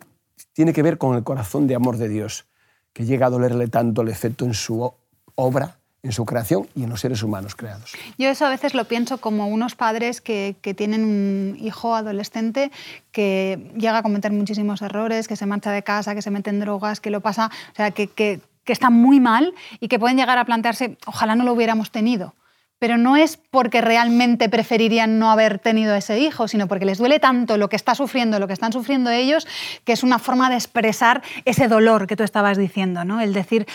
tiene 0.52 0.72
que 0.72 0.82
ver 0.82 0.98
con 0.98 1.16
el 1.16 1.24
corazón 1.24 1.66
de 1.66 1.74
amor 1.74 1.96
de 1.96 2.08
Dios, 2.08 2.46
que 2.92 3.04
llega 3.04 3.26
a 3.26 3.30
dolerle 3.30 3.68
tanto 3.68 4.02
el 4.02 4.08
efecto 4.08 4.44
en 4.44 4.54
su 4.54 4.92
obra 5.34 5.78
en 6.02 6.12
su 6.12 6.24
creación 6.24 6.68
y 6.74 6.84
en 6.84 6.90
los 6.90 7.00
seres 7.00 7.22
humanos 7.22 7.56
creados. 7.56 7.92
Yo 8.18 8.28
eso 8.28 8.46
a 8.46 8.50
veces 8.50 8.74
lo 8.74 8.84
pienso 8.84 9.18
como 9.18 9.48
unos 9.48 9.74
padres 9.74 10.20
que, 10.20 10.56
tienen 10.76 11.04
un 11.04 11.56
hijo 11.58 11.94
adolescente 11.94 12.70
que 13.10 13.72
llega 13.76 13.98
a 13.98 14.02
cometer 14.02 14.32
muchísimos 14.32 14.82
errores, 14.82 15.26
que 15.26 15.36
se 15.36 15.46
marcha 15.46 15.72
de 15.72 15.82
casa, 15.82 16.14
que 16.14 16.22
se 16.22 16.30
mete 16.30 16.50
en 16.50 16.60
drogas, 16.60 17.00
que 17.00 17.10
lo 17.10 17.20
pasa, 17.20 17.50
o 17.72 17.74
sea, 17.74 17.90
que, 17.90 18.40
que 18.68 18.74
está 18.74 18.90
muy 18.90 19.18
mal 19.18 19.54
y 19.81 19.88
que 19.88 19.98
pueden 19.98 20.18
llegar 20.18 20.37
a 20.37 20.44
plantearse, 20.44 20.98
ojalá 21.07 21.35
no 21.35 21.42
lo 21.42 21.54
hubiéramos 21.54 21.90
tenido. 21.90 22.35
Pero 22.78 22.98
no 22.98 23.16
es 23.16 23.38
porque 23.38 23.81
realmente 23.81 24.50
preferirían 24.50 25.18
no 25.18 25.31
haber 25.31 25.59
tenido 25.59 25.94
ese 25.94 26.18
hijo, 26.18 26.48
sino 26.48 26.68
porque 26.68 26.85
les 26.85 26.98
duele 26.98 27.18
tanto 27.18 27.57
lo 27.57 27.70
que 27.70 27.76
está 27.76 27.94
sufriendo, 27.94 28.38
lo 28.38 28.46
que 28.46 28.52
están 28.52 28.74
sufriendo 28.74 29.09
ellos, 29.09 29.48
que 29.87 29.94
es 29.94 30.02
una 30.02 30.18
forma 30.18 30.50
de 30.50 30.57
expresar 30.57 31.22
ese 31.46 31.66
dolor 31.66 32.07
que 32.07 32.14
tú 32.14 32.24
estabas 32.24 32.59
diciendo, 32.59 33.07
¿no? 33.07 33.22
El 33.22 33.33
decir, 33.33 33.66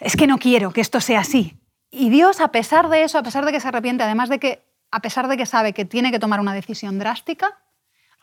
es 0.00 0.16
que 0.16 0.26
no 0.26 0.38
quiero 0.38 0.72
que 0.72 0.80
esto 0.80 1.02
sea 1.02 1.20
así. 1.20 1.58
Y 1.90 2.08
Dios, 2.08 2.40
a 2.40 2.48
pesar 2.48 2.88
de 2.88 3.02
eso, 3.02 3.18
a 3.18 3.22
pesar 3.22 3.44
de 3.44 3.52
que 3.52 3.60
se 3.60 3.68
arrepiente, 3.68 4.04
además 4.04 4.30
de 4.30 4.38
que, 4.38 4.64
a 4.90 5.00
pesar 5.00 5.28
de 5.28 5.36
que 5.36 5.44
sabe 5.44 5.74
que 5.74 5.84
tiene 5.84 6.10
que 6.10 6.18
tomar 6.18 6.40
una 6.40 6.54
decisión 6.54 6.98
drástica, 6.98 7.58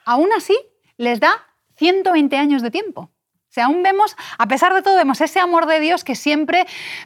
aún 0.04 0.30
así 0.36 0.58
les 0.98 1.20
da 1.20 1.32
120 1.76 2.38
años 2.38 2.64
de 2.64 2.72
tiempo. 2.72 3.12
O 3.56 3.62
aún 3.62 3.84
vemos, 3.84 4.16
a 4.38 4.48
pesar 4.48 4.74
de 4.74 4.82
todo, 4.82 4.96
vemos 4.96 5.20
ese 5.20 5.40
amor 5.40 5.66
de 5.66 5.82
Dios 5.82 6.06
que 6.06 6.16
siempre 6.16 6.66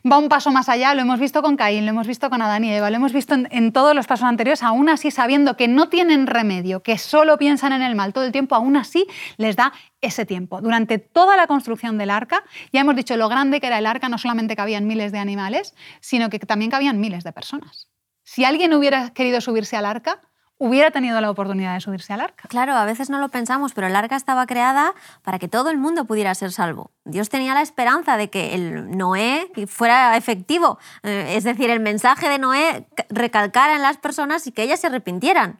va 0.09 0.19
un 0.19 0.29
paso 0.29 0.51
más 0.51 0.69
allá. 0.69 0.93
Lo 0.93 1.01
hemos 1.01 1.19
visto 1.19 1.41
con 1.41 1.57
Caín, 1.57 1.85
lo 1.85 1.89
hemos 1.89 2.05
visto 2.05 2.29
con 2.29 2.39
Adán 2.41 2.63
y 2.63 2.71
Eva, 2.71 2.91
lo 2.91 2.97
hemos 2.97 3.13
visto 3.13 3.33
en, 3.33 3.47
en, 3.49 3.73
todos 3.73 3.95
los 3.95 4.05
pasos 4.05 4.25
anteriores, 4.25 4.61
aún 4.61 4.89
así 4.89 5.09
sabiendo 5.09 5.57
que 5.57 5.67
no 5.67 5.89
tienen 5.89 6.27
remedio, 6.27 6.83
que 6.83 6.99
solo 6.99 7.39
piensan 7.39 7.73
en 7.73 7.81
el 7.81 7.95
mal 7.95 8.13
todo 8.13 8.25
el 8.25 8.31
tiempo, 8.31 8.53
aún 8.53 8.77
así 8.77 9.07
les 9.37 9.55
da 9.55 9.73
ese 10.01 10.25
tiempo. 10.27 10.61
Durante 10.61 10.99
toda 10.99 11.35
la 11.35 11.47
construcción 11.47 11.97
del 11.97 12.11
arca, 12.11 12.43
ya 12.71 12.81
hemos 12.81 12.95
dicho 12.95 13.17
lo 13.17 13.27
grande 13.27 13.59
que 13.59 13.67
era 13.67 13.79
el 13.79 13.87
arca, 13.87 14.07
no 14.07 14.19
solamente 14.19 14.55
cabían 14.55 14.85
miles 14.85 15.11
de 15.11 15.17
animales, 15.17 15.73
sino 15.99 16.29
que 16.29 16.37
también 16.37 16.69
cabían 16.69 16.99
miles 16.99 17.23
de 17.23 17.33
personas. 17.33 17.89
Si 18.23 18.43
alguien 18.43 18.73
hubiera 18.73 19.11
querido 19.13 19.41
subirse 19.41 19.77
al 19.77 19.85
arca, 19.85 20.21
hubiera 20.57 20.91
tenido 20.91 21.19
la 21.21 21.29
oportunidad 21.29 21.73
de 21.73 21.81
subirse 21.81 22.13
al 22.13 22.21
arca. 22.21 22.47
Claro, 22.47 22.73
a 22.73 22.85
veces 22.85 23.09
no 23.09 23.19
lo 23.19 23.29
pensamos, 23.29 23.73
pero 23.73 23.87
el 23.87 23.95
arca 23.95 24.15
estaba 24.15 24.45
creada 24.45 24.93
para 25.21 25.39
que 25.39 25.47
todo 25.47 25.69
el 25.69 25.77
mundo 25.77 26.05
pudiera 26.05 26.33
ser 26.35 26.51
salvo. 26.51 26.91
Dios 27.03 27.29
tenía 27.29 27.53
la 27.53 27.61
esperanza 27.61 28.17
de 28.17 28.29
que 28.29 28.53
el 28.55 28.97
Noé 28.97 29.51
fuera 29.67 30.15
efectivo, 30.17 30.79
eh, 31.03 31.33
es 31.35 31.43
decir, 31.43 31.69
el 31.69 31.79
mensaje 31.79 32.29
de 32.29 32.39
Noé 32.39 32.87
recalcara 33.09 33.75
en 33.75 33.81
las 33.81 33.97
personas 33.97 34.47
y 34.47 34.51
que 34.51 34.63
ellas 34.63 34.79
se 34.79 34.87
arrepintieran. 34.87 35.59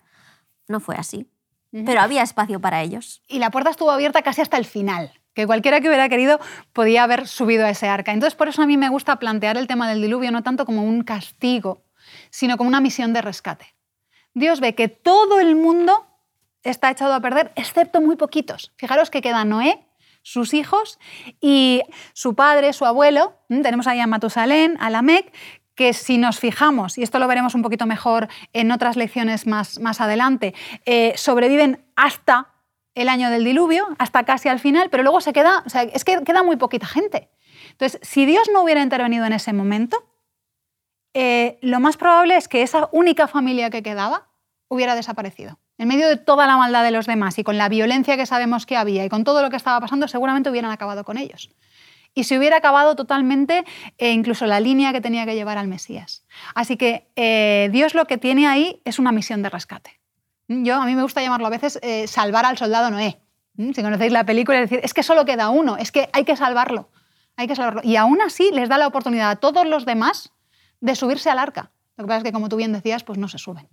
No 0.68 0.80
fue 0.80 0.96
así, 0.96 1.30
pero 1.86 2.02
había 2.02 2.24
espacio 2.24 2.60
para 2.60 2.82
ellos. 2.82 3.22
Y 3.28 3.40
la 3.40 3.52
puerta 3.52 3.70
estuvo 3.70 3.92
abierta 3.92 4.22
casi 4.22 4.42
hasta 4.42 4.58
el 4.58 4.66
final 4.66 5.12
que 5.36 5.46
cualquiera 5.46 5.82
que 5.82 5.90
hubiera 5.90 6.08
querido 6.10 6.40
podía 6.72 7.04
haber 7.04 7.28
subido 7.28 7.66
a 7.66 7.70
ese 7.70 7.90
arca. 7.90 8.14
Entonces, 8.14 8.36
por 8.36 8.48
eso 8.48 8.62
a 8.62 8.66
mí 8.66 8.78
me 8.78 8.88
gusta 8.88 9.20
plantear 9.20 9.58
el 9.58 9.68
tema 9.68 9.90
del 9.90 10.02
diluvio 10.02 10.32
no 10.32 10.42
tanto 10.44 10.66
como 10.66 10.84
un 10.84 11.04
castigo, 11.04 11.84
sino 12.30 12.56
como 12.58 12.70
una 12.70 12.80
misión 12.80 13.12
de 13.12 13.22
rescate. 13.22 13.75
Dios 14.36 14.60
ve 14.60 14.76
que 14.76 14.90
todo 14.90 15.40
el 15.40 15.56
mundo 15.56 16.06
está 16.64 16.92
echado 16.92 17.14
a 17.14 17.22
perder, 17.22 17.52
excepto 17.56 18.02
muy 18.02 18.18
poquitos. 18.18 18.74
Fijaros 18.76 19.10
que 19.10 19.22
queda 19.22 19.46
Noé, 19.46 19.88
sus 20.24 20.54
hijos 20.54 21.00
y 21.40 21.82
su 22.14 22.36
padre, 22.36 22.74
su 22.74 22.86
abuelo. 22.86 23.38
Tenemos 23.48 23.88
ahí 23.88 24.00
a 24.00 24.08
Matusalén, 24.08 24.78
a 24.82 24.90
Lamec, 24.90 25.32
que 25.74 25.94
si 25.94 26.18
nos 26.18 26.40
fijamos, 26.40 26.98
y 26.98 27.04
esto 27.04 27.20
lo 27.20 27.28
veremos 27.28 27.56
un 27.56 27.62
poquito 27.62 27.86
mejor 27.86 28.28
en 28.54 28.72
otras 28.72 28.98
lecciones 28.98 29.48
más, 29.48 29.80
más 29.80 30.02
adelante, 30.02 30.54
eh, 30.86 31.14
sobreviven 31.16 31.86
hasta 31.96 32.54
el 32.94 33.10
año 33.10 33.30
del 33.30 33.44
diluvio, 33.44 33.88
hasta 34.00 34.24
casi 34.24 34.50
al 34.50 34.60
final, 34.60 34.90
pero 34.90 35.04
luego 35.04 35.22
se 35.22 35.34
queda, 35.34 35.64
o 35.66 35.70
sea, 35.70 35.84
es 35.84 36.04
que 36.04 36.24
queda 36.24 36.44
muy 36.44 36.56
poquita 36.56 36.88
gente. 36.88 37.30
Entonces, 37.72 38.00
si 38.02 38.26
Dios 38.26 38.50
no 38.54 38.64
hubiera 38.64 38.82
intervenido 38.82 39.26
en 39.26 39.34
ese 39.34 39.54
momento, 39.54 39.98
eh, 41.16 41.58
lo 41.62 41.80
más 41.80 41.98
probable 41.98 42.36
es 42.36 42.48
que 42.48 42.62
esa 42.62 42.90
única 42.92 43.28
familia 43.28 43.72
que 43.72 43.82
quedaba 43.82 44.28
hubiera 44.68 44.94
desaparecido. 44.94 45.58
En 45.78 45.88
medio 45.88 46.08
de 46.08 46.18
toda 46.18 46.46
la 46.46 46.58
maldad 46.58 46.84
de 46.84 46.92
los 46.92 47.06
demás 47.06 47.40
y 47.40 47.44
con 47.44 47.58
la 47.58 47.70
violencia 47.70 48.18
que 48.18 48.26
sabemos 48.26 48.66
que 48.66 48.78
había 48.78 49.04
y 49.04 49.10
con 49.10 49.24
todo 49.24 49.42
lo 49.42 49.50
que 49.50 49.56
estaba 49.56 49.80
pasando, 49.80 50.08
seguramente 50.08 50.50
hubieran 50.50 50.72
acabado 50.72 51.04
con 51.04 51.18
ellos. 51.18 51.50
Y 52.14 52.26
se 52.26 52.38
hubiera 52.38 52.58
acabado 52.58 52.96
totalmente 52.96 53.66
eh, 53.98 54.12
incluso 54.12 54.46
la 54.46 54.60
línea 54.60 54.94
que 54.94 55.02
tenía 55.02 55.26
que 55.26 55.36
llevar 55.36 55.58
al 55.58 55.68
Mesías. 55.68 56.26
Así 56.54 56.78
que 56.78 57.10
eh, 57.16 57.70
Dios 57.72 57.94
lo 57.94 58.06
que 58.06 58.18
tiene 58.18 58.48
ahí 58.48 58.82
es 58.86 59.00
una 59.00 59.12
misión 59.12 59.42
de 59.42 59.50
rescate. 59.50 60.00
Yo, 60.48 60.76
a 60.76 60.86
mí 60.86 60.96
me 60.96 61.02
gusta 61.02 61.22
llamarlo 61.22 61.48
a 61.48 61.50
veces 61.50 61.80
eh, 61.82 62.08
salvar 62.08 62.46
al 62.46 62.58
soldado 62.58 62.92
Noé. 62.92 63.20
Si 63.58 63.82
conocéis 63.82 64.12
la 64.12 64.26
película, 64.26 64.60
es 64.60 64.70
decir, 64.70 64.84
es 64.84 64.94
que 64.94 65.02
solo 65.02 65.26
queda 65.26 65.50
uno, 65.50 65.78
es 65.78 65.92
que 65.92 66.10
hay 66.12 66.26
que 66.26 66.36
salvarlo. 66.36 66.90
Hay 67.38 67.48
que 67.48 67.56
salvarlo. 67.56 67.82
Y 67.84 67.96
aún 67.96 68.22
así 68.22 68.52
les 68.52 68.68
da 68.68 68.78
la 68.78 68.88
oportunidad 68.88 69.30
a 69.30 69.36
todos 69.38 69.66
los 69.66 69.86
demás 69.86 70.34
de 70.86 70.96
subirse 70.96 71.30
al 71.30 71.40
arca. 71.40 71.72
Lo 71.98 72.04
que 72.04 72.08
pasa 72.08 72.18
es 72.20 72.24
que, 72.24 72.32
como 72.32 72.48
tú 72.48 72.58
bien 72.58 72.72
decías, 72.72 73.04
pues 73.04 73.18
no 73.18 73.28
se 73.28 73.38
suben. 73.38 73.68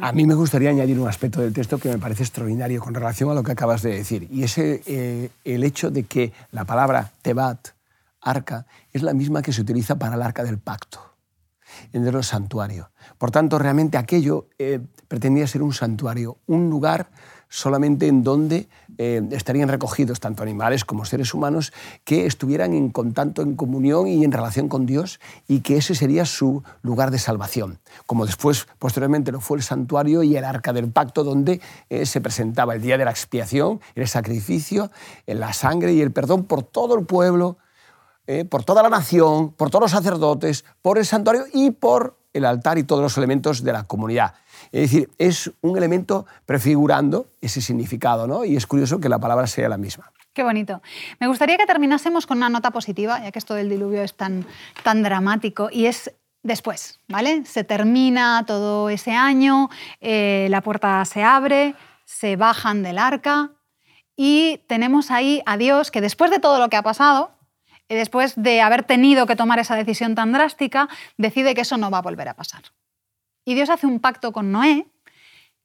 A 0.00 0.12
mí 0.12 0.26
me 0.26 0.34
gustaría 0.34 0.70
añadir 0.70 0.98
un 0.98 1.06
aspecto 1.06 1.40
del 1.40 1.52
texto 1.52 1.78
que 1.78 1.90
me 1.90 1.98
parece 1.98 2.22
extraordinario 2.22 2.80
con 2.80 2.94
relación 2.94 3.30
a 3.30 3.34
lo 3.34 3.42
que 3.42 3.52
acabas 3.52 3.82
de 3.82 3.94
decir, 3.94 4.26
y 4.30 4.42
es 4.42 4.56
eh, 4.56 5.30
el 5.44 5.64
hecho 5.64 5.90
de 5.90 6.04
que 6.04 6.32
la 6.50 6.64
palabra 6.64 7.12
tebat, 7.20 7.68
arca, 8.22 8.66
es 8.92 9.02
la 9.02 9.12
misma 9.12 9.42
que 9.42 9.52
se 9.52 9.60
utiliza 9.60 9.96
para 9.96 10.14
el 10.14 10.22
arca 10.22 10.44
del 10.44 10.58
pacto, 10.58 10.98
en 11.92 12.06
el 12.06 12.24
santuario. 12.24 12.90
Por 13.18 13.30
tanto, 13.30 13.58
realmente 13.58 13.98
aquello 13.98 14.46
eh, 14.58 14.80
pretendía 15.08 15.46
ser 15.46 15.62
un 15.62 15.74
santuario, 15.74 16.38
un 16.46 16.70
lugar 16.70 17.10
solamente 17.50 18.06
en 18.06 18.24
donde 18.24 18.68
eh, 18.98 19.22
estarían 19.30 19.68
recogidos 19.68 20.20
tanto 20.20 20.42
animales 20.42 20.84
como 20.84 21.04
seres 21.04 21.34
humanos 21.34 21.72
que 22.04 22.26
estuvieran 22.26 22.74
en 22.74 22.90
contacto, 22.90 23.42
en 23.42 23.56
comunión 23.56 24.06
y 24.08 24.24
en 24.24 24.32
relación 24.32 24.68
con 24.68 24.86
Dios 24.86 25.20
y 25.48 25.60
que 25.60 25.76
ese 25.76 25.94
sería 25.94 26.24
su 26.24 26.62
lugar 26.82 27.10
de 27.10 27.18
salvación, 27.18 27.78
como 28.06 28.26
después, 28.26 28.66
posteriormente, 28.78 29.32
lo 29.32 29.40
fue 29.40 29.58
el 29.58 29.62
santuario 29.62 30.22
y 30.22 30.36
el 30.36 30.44
arca 30.44 30.72
del 30.72 30.90
pacto 30.90 31.24
donde 31.24 31.60
eh, 31.90 32.06
se 32.06 32.20
presentaba 32.20 32.74
el 32.74 32.82
día 32.82 32.98
de 32.98 33.04
la 33.04 33.10
expiación, 33.10 33.80
el 33.94 34.08
sacrificio, 34.08 34.90
la 35.26 35.52
sangre 35.52 35.92
y 35.92 36.00
el 36.00 36.12
perdón 36.12 36.44
por 36.44 36.62
todo 36.62 36.98
el 36.98 37.06
pueblo, 37.06 37.58
eh, 38.26 38.44
por 38.44 38.64
toda 38.64 38.84
la 38.84 38.88
nación, 38.88 39.52
por 39.52 39.70
todos 39.70 39.82
los 39.82 39.90
sacerdotes, 39.90 40.64
por 40.80 40.96
el 40.96 41.04
santuario 41.04 41.44
y 41.52 41.72
por 41.72 42.21
el 42.32 42.44
altar 42.44 42.78
y 42.78 42.84
todos 42.84 43.02
los 43.02 43.16
elementos 43.18 43.62
de 43.62 43.72
la 43.72 43.84
comunidad. 43.84 44.34
Es 44.70 44.90
decir, 44.90 45.10
es 45.18 45.50
un 45.60 45.76
elemento 45.76 46.26
prefigurando 46.46 47.26
ese 47.40 47.60
significado, 47.60 48.26
¿no? 48.26 48.44
Y 48.44 48.56
es 48.56 48.66
curioso 48.66 49.00
que 49.00 49.08
la 49.08 49.18
palabra 49.18 49.46
sea 49.46 49.68
la 49.68 49.76
misma. 49.76 50.10
Qué 50.32 50.42
bonito. 50.42 50.80
Me 51.20 51.26
gustaría 51.26 51.58
que 51.58 51.66
terminásemos 51.66 52.26
con 52.26 52.38
una 52.38 52.48
nota 52.48 52.70
positiva, 52.70 53.20
ya 53.22 53.32
que 53.32 53.38
esto 53.38 53.54
del 53.54 53.68
diluvio 53.68 54.02
es 54.02 54.14
tan, 54.14 54.46
tan 54.82 55.02
dramático, 55.02 55.68
y 55.70 55.86
es 55.86 56.10
después, 56.42 57.00
¿vale? 57.08 57.44
Se 57.44 57.64
termina 57.64 58.44
todo 58.46 58.88
ese 58.88 59.12
año, 59.12 59.68
eh, 60.00 60.46
la 60.50 60.62
puerta 60.62 61.04
se 61.04 61.22
abre, 61.22 61.74
se 62.04 62.36
bajan 62.36 62.82
del 62.82 62.98
arca 62.98 63.50
y 64.16 64.58
tenemos 64.66 65.10
ahí 65.10 65.42
a 65.46 65.56
Dios 65.56 65.90
que 65.90 66.00
después 66.00 66.30
de 66.30 66.38
todo 66.38 66.58
lo 66.58 66.68
que 66.68 66.76
ha 66.76 66.82
pasado, 66.82 67.32
después 67.88 68.34
de 68.36 68.60
haber 68.60 68.84
tenido 68.84 69.26
que 69.26 69.36
tomar 69.36 69.58
esa 69.58 69.76
decisión 69.76 70.14
tan 70.14 70.32
drástica, 70.32 70.88
decide 71.16 71.54
que 71.54 71.62
eso 71.62 71.76
no 71.76 71.90
va 71.90 71.98
a 71.98 72.02
volver 72.02 72.28
a 72.28 72.34
pasar. 72.34 72.62
Y 73.44 73.54
Dios 73.54 73.70
hace 73.70 73.86
un 73.86 74.00
pacto 74.00 74.32
con 74.32 74.52
Noé, 74.52 74.86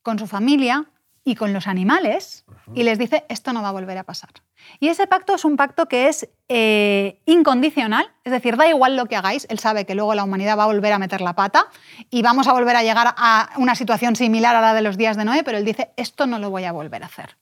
con 0.01 0.19
su 0.19 0.27
familia 0.27 0.85
y 1.27 1.35
con 1.35 1.51
los 1.51 1.67
animales 1.67 2.45
y 2.73 2.83
les 2.83 2.97
dice, 2.97 3.25
esto 3.27 3.51
no 3.51 3.61
va 3.61 3.69
a 3.69 3.73
volver 3.73 3.97
a 3.97 4.03
pasar. 4.03 4.29
Y 4.79 4.87
ese 4.87 5.07
pacto 5.07 5.35
es 5.35 5.43
un 5.43 5.57
pacto 5.57 5.89
que 5.89 6.07
es 6.07 6.29
eh, 6.47 7.21
incondicional, 7.25 8.09
es 8.23 8.31
decir, 8.31 8.55
da 8.55 8.65
igual 8.67 8.95
lo 8.95 9.07
que 9.07 9.17
hagáis, 9.17 9.45
él 9.49 9.59
sabe 9.59 9.85
que 9.85 9.93
luego 9.93 10.15
la 10.15 10.23
humanidad 10.23 10.57
va 10.57 10.63
a 10.63 10.67
volver 10.67 10.93
a 10.93 10.99
meter 10.99 11.19
la 11.19 11.33
pata 11.33 11.67
y 12.09 12.21
vamos 12.21 12.47
a 12.47 12.53
volver 12.53 12.77
a 12.77 12.83
llegar 12.83 13.13
a 13.17 13.49
una 13.57 13.75
situación 13.75 14.15
similar 14.15 14.55
a 14.55 14.61
la 14.61 14.73
de 14.73 14.81
los 14.81 14.95
días 14.95 15.17
de 15.17 15.25
Noé, 15.25 15.43
pero 15.43 15.57
él 15.57 15.65
dice, 15.65 15.91
esto 15.97 16.27
no 16.27 16.39
lo 16.39 16.49
voy 16.49 16.63
a 16.63 16.71
volver 16.71 17.03
a 17.03 17.07
hacer. 17.07 17.37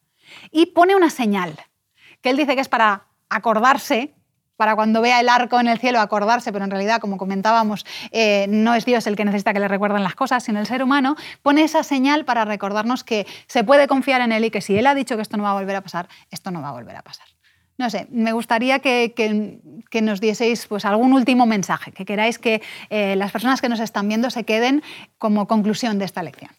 Y 0.49 0.67
pone 0.67 0.95
una 0.95 1.11
señal, 1.11 1.55
que 2.21 2.31
él 2.31 2.37
dice 2.37 2.55
que 2.55 2.61
es 2.61 2.69
para 2.69 3.05
acordarse 3.29 4.14
para 4.57 4.75
cuando 4.75 5.01
vea 5.01 5.19
el 5.19 5.29
arco 5.29 5.59
en 5.59 5.67
el 5.67 5.79
cielo 5.79 5.99
acordarse, 5.99 6.51
pero 6.51 6.65
en 6.65 6.71
realidad, 6.71 6.99
como 6.99 7.17
comentábamos, 7.17 7.85
eh, 8.11 8.47
no 8.49 8.73
es 8.75 8.85
Dios 8.85 9.07
el 9.07 9.15
que 9.15 9.25
necesita 9.25 9.53
que 9.53 9.59
le 9.59 9.67
recuerden 9.67 10.03
las 10.03 10.15
cosas, 10.15 10.43
sino 10.43 10.59
el 10.59 10.65
ser 10.65 10.83
humano, 10.83 11.15
pone 11.41 11.63
esa 11.63 11.83
señal 11.83 12.25
para 12.25 12.45
recordarnos 12.45 13.03
que 13.03 13.27
se 13.47 13.63
puede 13.63 13.87
confiar 13.87 14.21
en 14.21 14.31
Él 14.31 14.45
y 14.45 14.51
que 14.51 14.61
si 14.61 14.77
Él 14.77 14.87
ha 14.87 14.95
dicho 14.95 15.15
que 15.15 15.21
esto 15.21 15.37
no 15.37 15.43
va 15.43 15.51
a 15.51 15.53
volver 15.53 15.75
a 15.75 15.81
pasar, 15.81 16.07
esto 16.31 16.51
no 16.51 16.61
va 16.61 16.69
a 16.69 16.73
volver 16.73 16.95
a 16.95 17.01
pasar. 17.01 17.27
No 17.77 17.89
sé, 17.89 18.07
me 18.09 18.31
gustaría 18.31 18.79
que, 18.79 19.59
nos 20.01 20.21
dieseis 20.21 20.65
pues, 20.67 20.85
algún 20.85 21.11
último 21.11 21.45
mensaje, 21.45 21.91
que 21.91 22.05
queráis 22.05 22.39
que 22.39 22.61
eh, 22.89 23.17
las 23.17 23.33
personas 23.33 23.59
que 23.59 23.67
nos 23.67 23.81
están 23.81 24.07
viendo 24.07 24.29
se 24.29 24.45
queden 24.45 24.81
como 25.17 25.45
conclusión 25.45 25.99
de 25.99 26.05
esta 26.05 26.23
lección. 26.23 26.51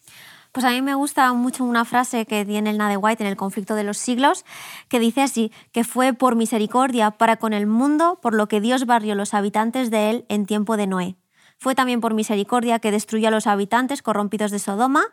Pues 0.57 0.65
a 0.65 0.71
mí 0.71 0.81
me 0.81 0.95
gusta 0.95 1.31
mucho 1.33 1.63
una 1.63 1.85
frase 1.85 2.25
que 2.25 2.43
tiene 2.43 2.71
el 2.71 2.79
Nade 2.79 2.97
White 2.97 3.23
en 3.23 3.29
el 3.29 3.35
conflicto 3.35 3.75
de 3.75 3.83
los 3.83 3.99
siglos, 3.99 4.43
que 4.89 4.99
dice 4.99 5.21
así, 5.21 5.51
que 5.71 5.83
fue 5.83 6.13
por 6.13 6.35
misericordia 6.35 7.11
para 7.11 7.37
con 7.37 7.53
el 7.53 7.67
mundo, 7.67 8.17
por 8.23 8.33
lo 8.33 8.47
que 8.47 8.59
Dios 8.59 8.87
barrió 8.87 9.13
los 9.13 9.35
habitantes 9.35 9.91
de 9.91 10.09
él 10.09 10.25
en 10.29 10.47
tiempo 10.47 10.75
de 10.75 10.87
Noé. 10.87 11.15
Fue 11.59 11.75
también 11.75 12.01
por 12.01 12.15
misericordia 12.15 12.79
que 12.79 12.89
destruyó 12.89 13.27
a 13.27 13.31
los 13.31 13.45
habitantes 13.45 14.01
corrompidos 14.01 14.49
de 14.49 14.57
Sodoma 14.57 15.03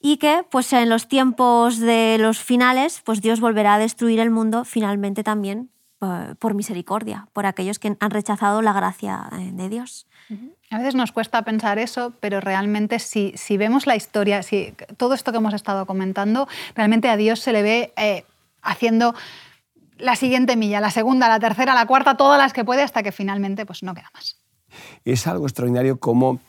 y 0.00 0.16
que 0.16 0.46
pues 0.50 0.72
en 0.72 0.88
los 0.88 1.06
tiempos 1.06 1.78
de 1.78 2.16
los 2.18 2.38
finales 2.38 3.02
pues 3.04 3.20
Dios 3.20 3.40
volverá 3.40 3.74
a 3.74 3.78
destruir 3.78 4.20
el 4.20 4.30
mundo 4.30 4.64
finalmente 4.64 5.22
también 5.22 5.68
eh, 6.00 6.34
por 6.38 6.54
misericordia, 6.54 7.28
por 7.34 7.44
aquellos 7.44 7.78
que 7.78 7.94
han 8.00 8.10
rechazado 8.10 8.62
la 8.62 8.72
gracia 8.72 9.28
eh, 9.32 9.50
de 9.52 9.68
Dios. 9.68 10.06
A 10.70 10.78
veces 10.78 10.94
nos 10.94 11.12
cuesta 11.12 11.42
pensar 11.42 11.78
eso, 11.78 12.12
pero 12.20 12.40
realmente 12.40 12.98
si, 12.98 13.32
si 13.36 13.56
vemos 13.56 13.86
la 13.86 13.94
historia, 13.94 14.42
si 14.42 14.74
todo 14.96 15.14
esto 15.14 15.30
que 15.30 15.38
hemos 15.38 15.54
estado 15.54 15.86
comentando, 15.86 16.48
realmente 16.74 17.08
a 17.08 17.16
Dios 17.16 17.40
se 17.40 17.52
le 17.52 17.62
ve 17.62 17.92
eh, 17.96 18.24
haciendo 18.62 19.14
la 19.98 20.16
siguiente 20.16 20.56
milla, 20.56 20.80
la 20.80 20.90
segunda, 20.90 21.28
la 21.28 21.40
tercera, 21.40 21.74
la 21.74 21.86
cuarta, 21.86 22.16
todas 22.16 22.38
las 22.38 22.52
que 22.52 22.64
puede, 22.64 22.82
hasta 22.82 23.02
que 23.02 23.12
finalmente 23.12 23.64
pues, 23.64 23.82
no 23.82 23.94
queda 23.94 24.10
más. 24.12 24.38
Es 25.04 25.26
algo 25.26 25.46
extraordinario 25.46 25.98
como 25.98 26.40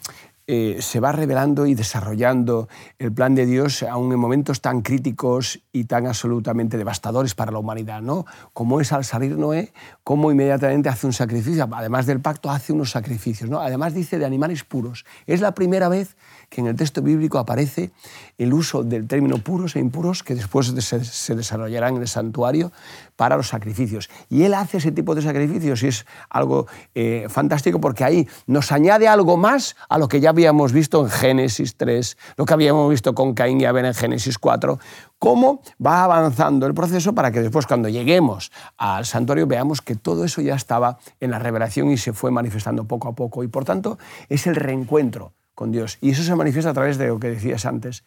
eh, 0.50 0.78
se 0.80 1.02
va 1.02 1.12
revelando 1.12 1.66
y 1.66 1.76
desarrollando 1.76 2.70
el 3.00 3.12
plan 3.12 3.36
de 3.36 3.46
Dios 3.46 3.84
aún 3.84 4.14
en 4.14 4.20
momentos 4.20 4.62
tan 4.62 4.82
críticos 4.82 5.60
y 5.74 5.84
tan 5.84 6.08
absolutamente 6.08 6.78
devastadores 6.78 7.36
para 7.36 7.52
la 7.52 7.60
humanidad, 7.60 8.02
¿no? 8.02 8.26
Como 8.54 8.80
es 8.80 8.94
al 8.94 9.04
salir 9.04 9.38
Noé, 9.38 9.74
cómo 10.06 10.32
inmediatamente 10.32 10.88
hace 10.88 11.06
un 11.06 11.12
sacrificio, 11.12 11.68
además 11.74 12.06
del 12.06 12.22
pacto 12.22 12.50
hace 12.50 12.72
unos 12.72 12.92
sacrificios, 12.92 13.50
¿no? 13.50 13.60
Además 13.60 13.94
dice 13.94 14.20
de 14.20 14.26
animales 14.26 14.64
puros. 14.64 15.04
Es 15.26 15.42
la 15.42 15.54
primera 15.54 15.90
vez 15.90 16.16
que 16.50 16.62
en 16.62 16.68
el 16.68 16.76
texto 16.76 17.02
bíblico 17.02 17.40
aparece 17.40 17.92
el 18.38 18.54
uso 18.54 18.84
del 18.84 19.08
término 19.08 19.38
puros 19.40 19.76
e 19.76 19.80
impuros 19.80 20.24
que 20.24 20.36
después 20.36 20.68
se, 20.68 21.36
desarrollarán 21.36 21.96
en 21.96 22.02
el 22.02 22.08
santuario 22.08 22.72
para 23.16 23.36
los 23.36 23.50
sacrificios. 23.50 24.10
Y 24.30 24.44
él 24.44 24.54
hace 24.54 24.78
ese 24.78 24.92
tipo 24.92 25.16
de 25.16 25.22
sacrificios 25.22 25.84
y 25.84 25.88
es 25.88 26.06
algo 26.30 26.68
eh, 26.96 27.28
fantástico 27.30 27.82
porque 27.82 28.04
ahí 28.04 28.28
nos 28.46 28.72
añade 28.72 29.08
algo 29.08 29.36
más 29.36 29.76
a 29.90 29.98
lo 29.98 30.08
que 30.08 30.20
ya 30.20 30.30
habíamos 30.30 30.72
visto 30.72 31.02
en 31.02 31.10
Génesis 31.10 31.76
3, 31.76 32.18
lo 32.38 32.46
que 32.46 32.54
habíamos 32.54 32.90
visto 32.90 33.14
con 33.14 33.34
Caín 33.34 33.60
y 33.60 33.66
Abel 33.66 33.86
en 33.86 33.94
Génesis 33.94 34.38
4, 34.38 34.80
cómo 35.20 35.62
va 35.84 36.04
avanzando 36.04 36.66
el 36.66 36.74
proceso 36.74 37.14
para 37.14 37.32
que 37.32 37.42
después 37.42 37.66
cuando 37.66 37.90
lleguemos 37.90 38.52
al 38.78 39.06
santuario 39.06 39.48
veamos 39.48 39.82
que 39.82 39.96
todo 39.96 40.24
eso 40.24 40.42
ya 40.42 40.56
estaba 40.56 41.00
en 41.20 41.32
la 41.32 41.40
revelación 41.40 41.92
y 41.92 41.98
se 41.98 42.14
fue 42.14 42.32
manifestando 42.32 42.86
poco 42.86 43.10
a 43.10 43.16
poco 43.16 43.44
y 43.44 43.48
por 43.48 43.66
tanto 43.66 43.98
es 44.30 44.48
el 44.48 44.56
reencuentro 44.56 45.34
con 45.58 45.72
Dios. 45.72 45.98
Y 46.02 46.12
eso 46.12 46.22
se 46.22 46.36
manifiesta 46.36 46.70
a 46.70 46.74
través 46.74 47.00
de 47.00 47.08
lo 47.08 47.20
que 47.20 47.30
decías 47.30 47.66
antes, 47.66 48.04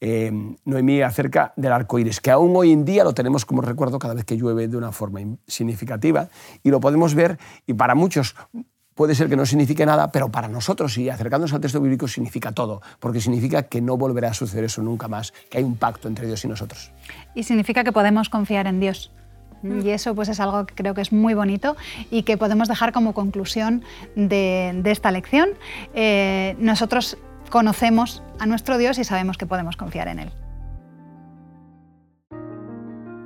eh, 0.00 0.32
Noemí, 0.64 1.00
acerca 1.00 1.52
del 1.54 1.70
arco 1.70 2.00
iris, 2.00 2.20
que 2.20 2.32
aún 2.32 2.56
hoy 2.56 2.72
en 2.72 2.84
día 2.84 3.04
lo 3.04 3.14
tenemos 3.14 3.44
como 3.44 3.62
recuerdo 3.62 4.00
cada 4.00 4.14
vez 4.14 4.24
que 4.24 4.36
llueve 4.36 4.66
de 4.66 4.76
una 4.76 4.90
forma 4.90 5.20
significativa 5.46 6.28
y 6.64 6.70
lo 6.70 6.80
podemos 6.80 7.14
ver, 7.14 7.38
y 7.68 7.74
para 7.74 7.94
muchos 7.94 8.34
puede 8.96 9.14
ser 9.14 9.28
que 9.28 9.36
no 9.36 9.46
signifique 9.46 9.86
nada, 9.86 10.10
pero 10.10 10.28
para 10.28 10.48
nosotros 10.48 10.98
y 10.98 11.08
acercándonos 11.08 11.52
al 11.54 11.60
texto 11.60 11.80
bíblico 11.80 12.08
significa 12.08 12.50
todo, 12.50 12.82
porque 12.98 13.20
significa 13.20 13.62
que 13.62 13.80
no 13.80 13.96
volverá 13.96 14.30
a 14.30 14.34
suceder 14.34 14.64
eso 14.64 14.82
nunca 14.82 15.06
más, 15.06 15.32
que 15.50 15.58
hay 15.58 15.64
un 15.64 15.76
pacto 15.76 16.08
entre 16.08 16.26
Dios 16.26 16.44
y 16.44 16.48
nosotros. 16.48 16.90
Y 17.36 17.44
significa 17.44 17.84
que 17.84 17.92
podemos 17.92 18.28
confiar 18.28 18.66
en 18.66 18.80
Dios. 18.80 19.12
Mm. 19.62 19.86
Y 19.86 19.90
eso 19.90 20.14
pues 20.14 20.28
es 20.28 20.40
algo 20.40 20.66
que 20.66 20.74
creo 20.74 20.94
que 20.94 21.00
es 21.00 21.12
muy 21.12 21.34
bonito 21.34 21.76
y 22.10 22.22
que 22.22 22.36
podemos 22.36 22.68
dejar 22.68 22.92
como 22.92 23.14
conclusión 23.14 23.84
de, 24.14 24.80
esta 24.84 25.10
lección. 25.10 25.50
Eh, 25.94 26.56
nosotros 26.58 27.18
conocemos 27.50 28.22
a 28.38 28.46
nuestro 28.46 28.78
Dios 28.78 28.98
y 28.98 29.04
sabemos 29.04 29.38
que 29.38 29.46
podemos 29.46 29.76
confiar 29.76 30.08
en 30.08 30.20
Él. 30.20 30.30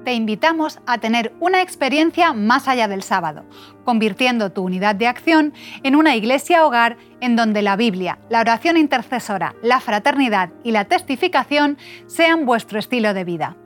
Te 0.05 0.15
invitamos 0.15 0.81
a 0.85 0.99
tener 0.99 1.33
una 1.39 1.63
experiencia 1.63 2.33
más 2.33 2.67
allá 2.67 2.89
del 2.89 3.05
sábado, 3.05 3.45
convirtiendo 3.85 4.51
tu 4.51 4.65
unidad 4.65 4.97
de 4.97 5.07
acción 5.07 5.53
en 5.85 5.95
una 5.95 6.17
iglesia 6.17 6.67
hogar 6.67 6.97
en 7.21 7.37
donde 7.37 7.63
la 7.63 7.77
Biblia, 7.77 8.19
la 8.29 8.41
oración 8.41 8.77
intercesora, 8.77 9.55
la 9.63 9.79
fraternidad 9.79 10.51
y 10.65 10.73
la 10.73 10.87
testificación 10.87 11.79
sean 12.07 12.47
vuestro 12.47 12.81
estilo 12.81 13.15
de 13.15 13.23
vida. 13.23 13.57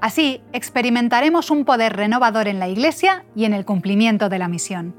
Así 0.00 0.42
experimentaremos 0.52 1.50
un 1.50 1.64
poder 1.64 1.96
renovador 1.96 2.48
en 2.48 2.58
la 2.58 2.68
Iglesia 2.68 3.24
y 3.34 3.44
en 3.44 3.52
el 3.52 3.64
cumplimiento 3.64 4.28
de 4.28 4.38
la 4.38 4.48
misión. 4.48 4.94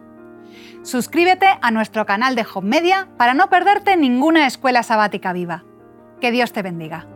Suscríbete 0.83 1.47
a 1.61 1.71
nuestro 1.71 2.05
canal 2.05 2.35
de 2.35 2.45
Home 2.53 2.69
Media 2.69 3.07
para 3.17 3.33
no 3.33 3.49
perderte 3.49 3.97
ninguna 3.97 4.47
escuela 4.47 4.83
sabática 4.83 5.33
viva. 5.33 5.63
Que 6.19 6.31
Dios 6.31 6.51
te 6.51 6.61
bendiga. 6.61 7.07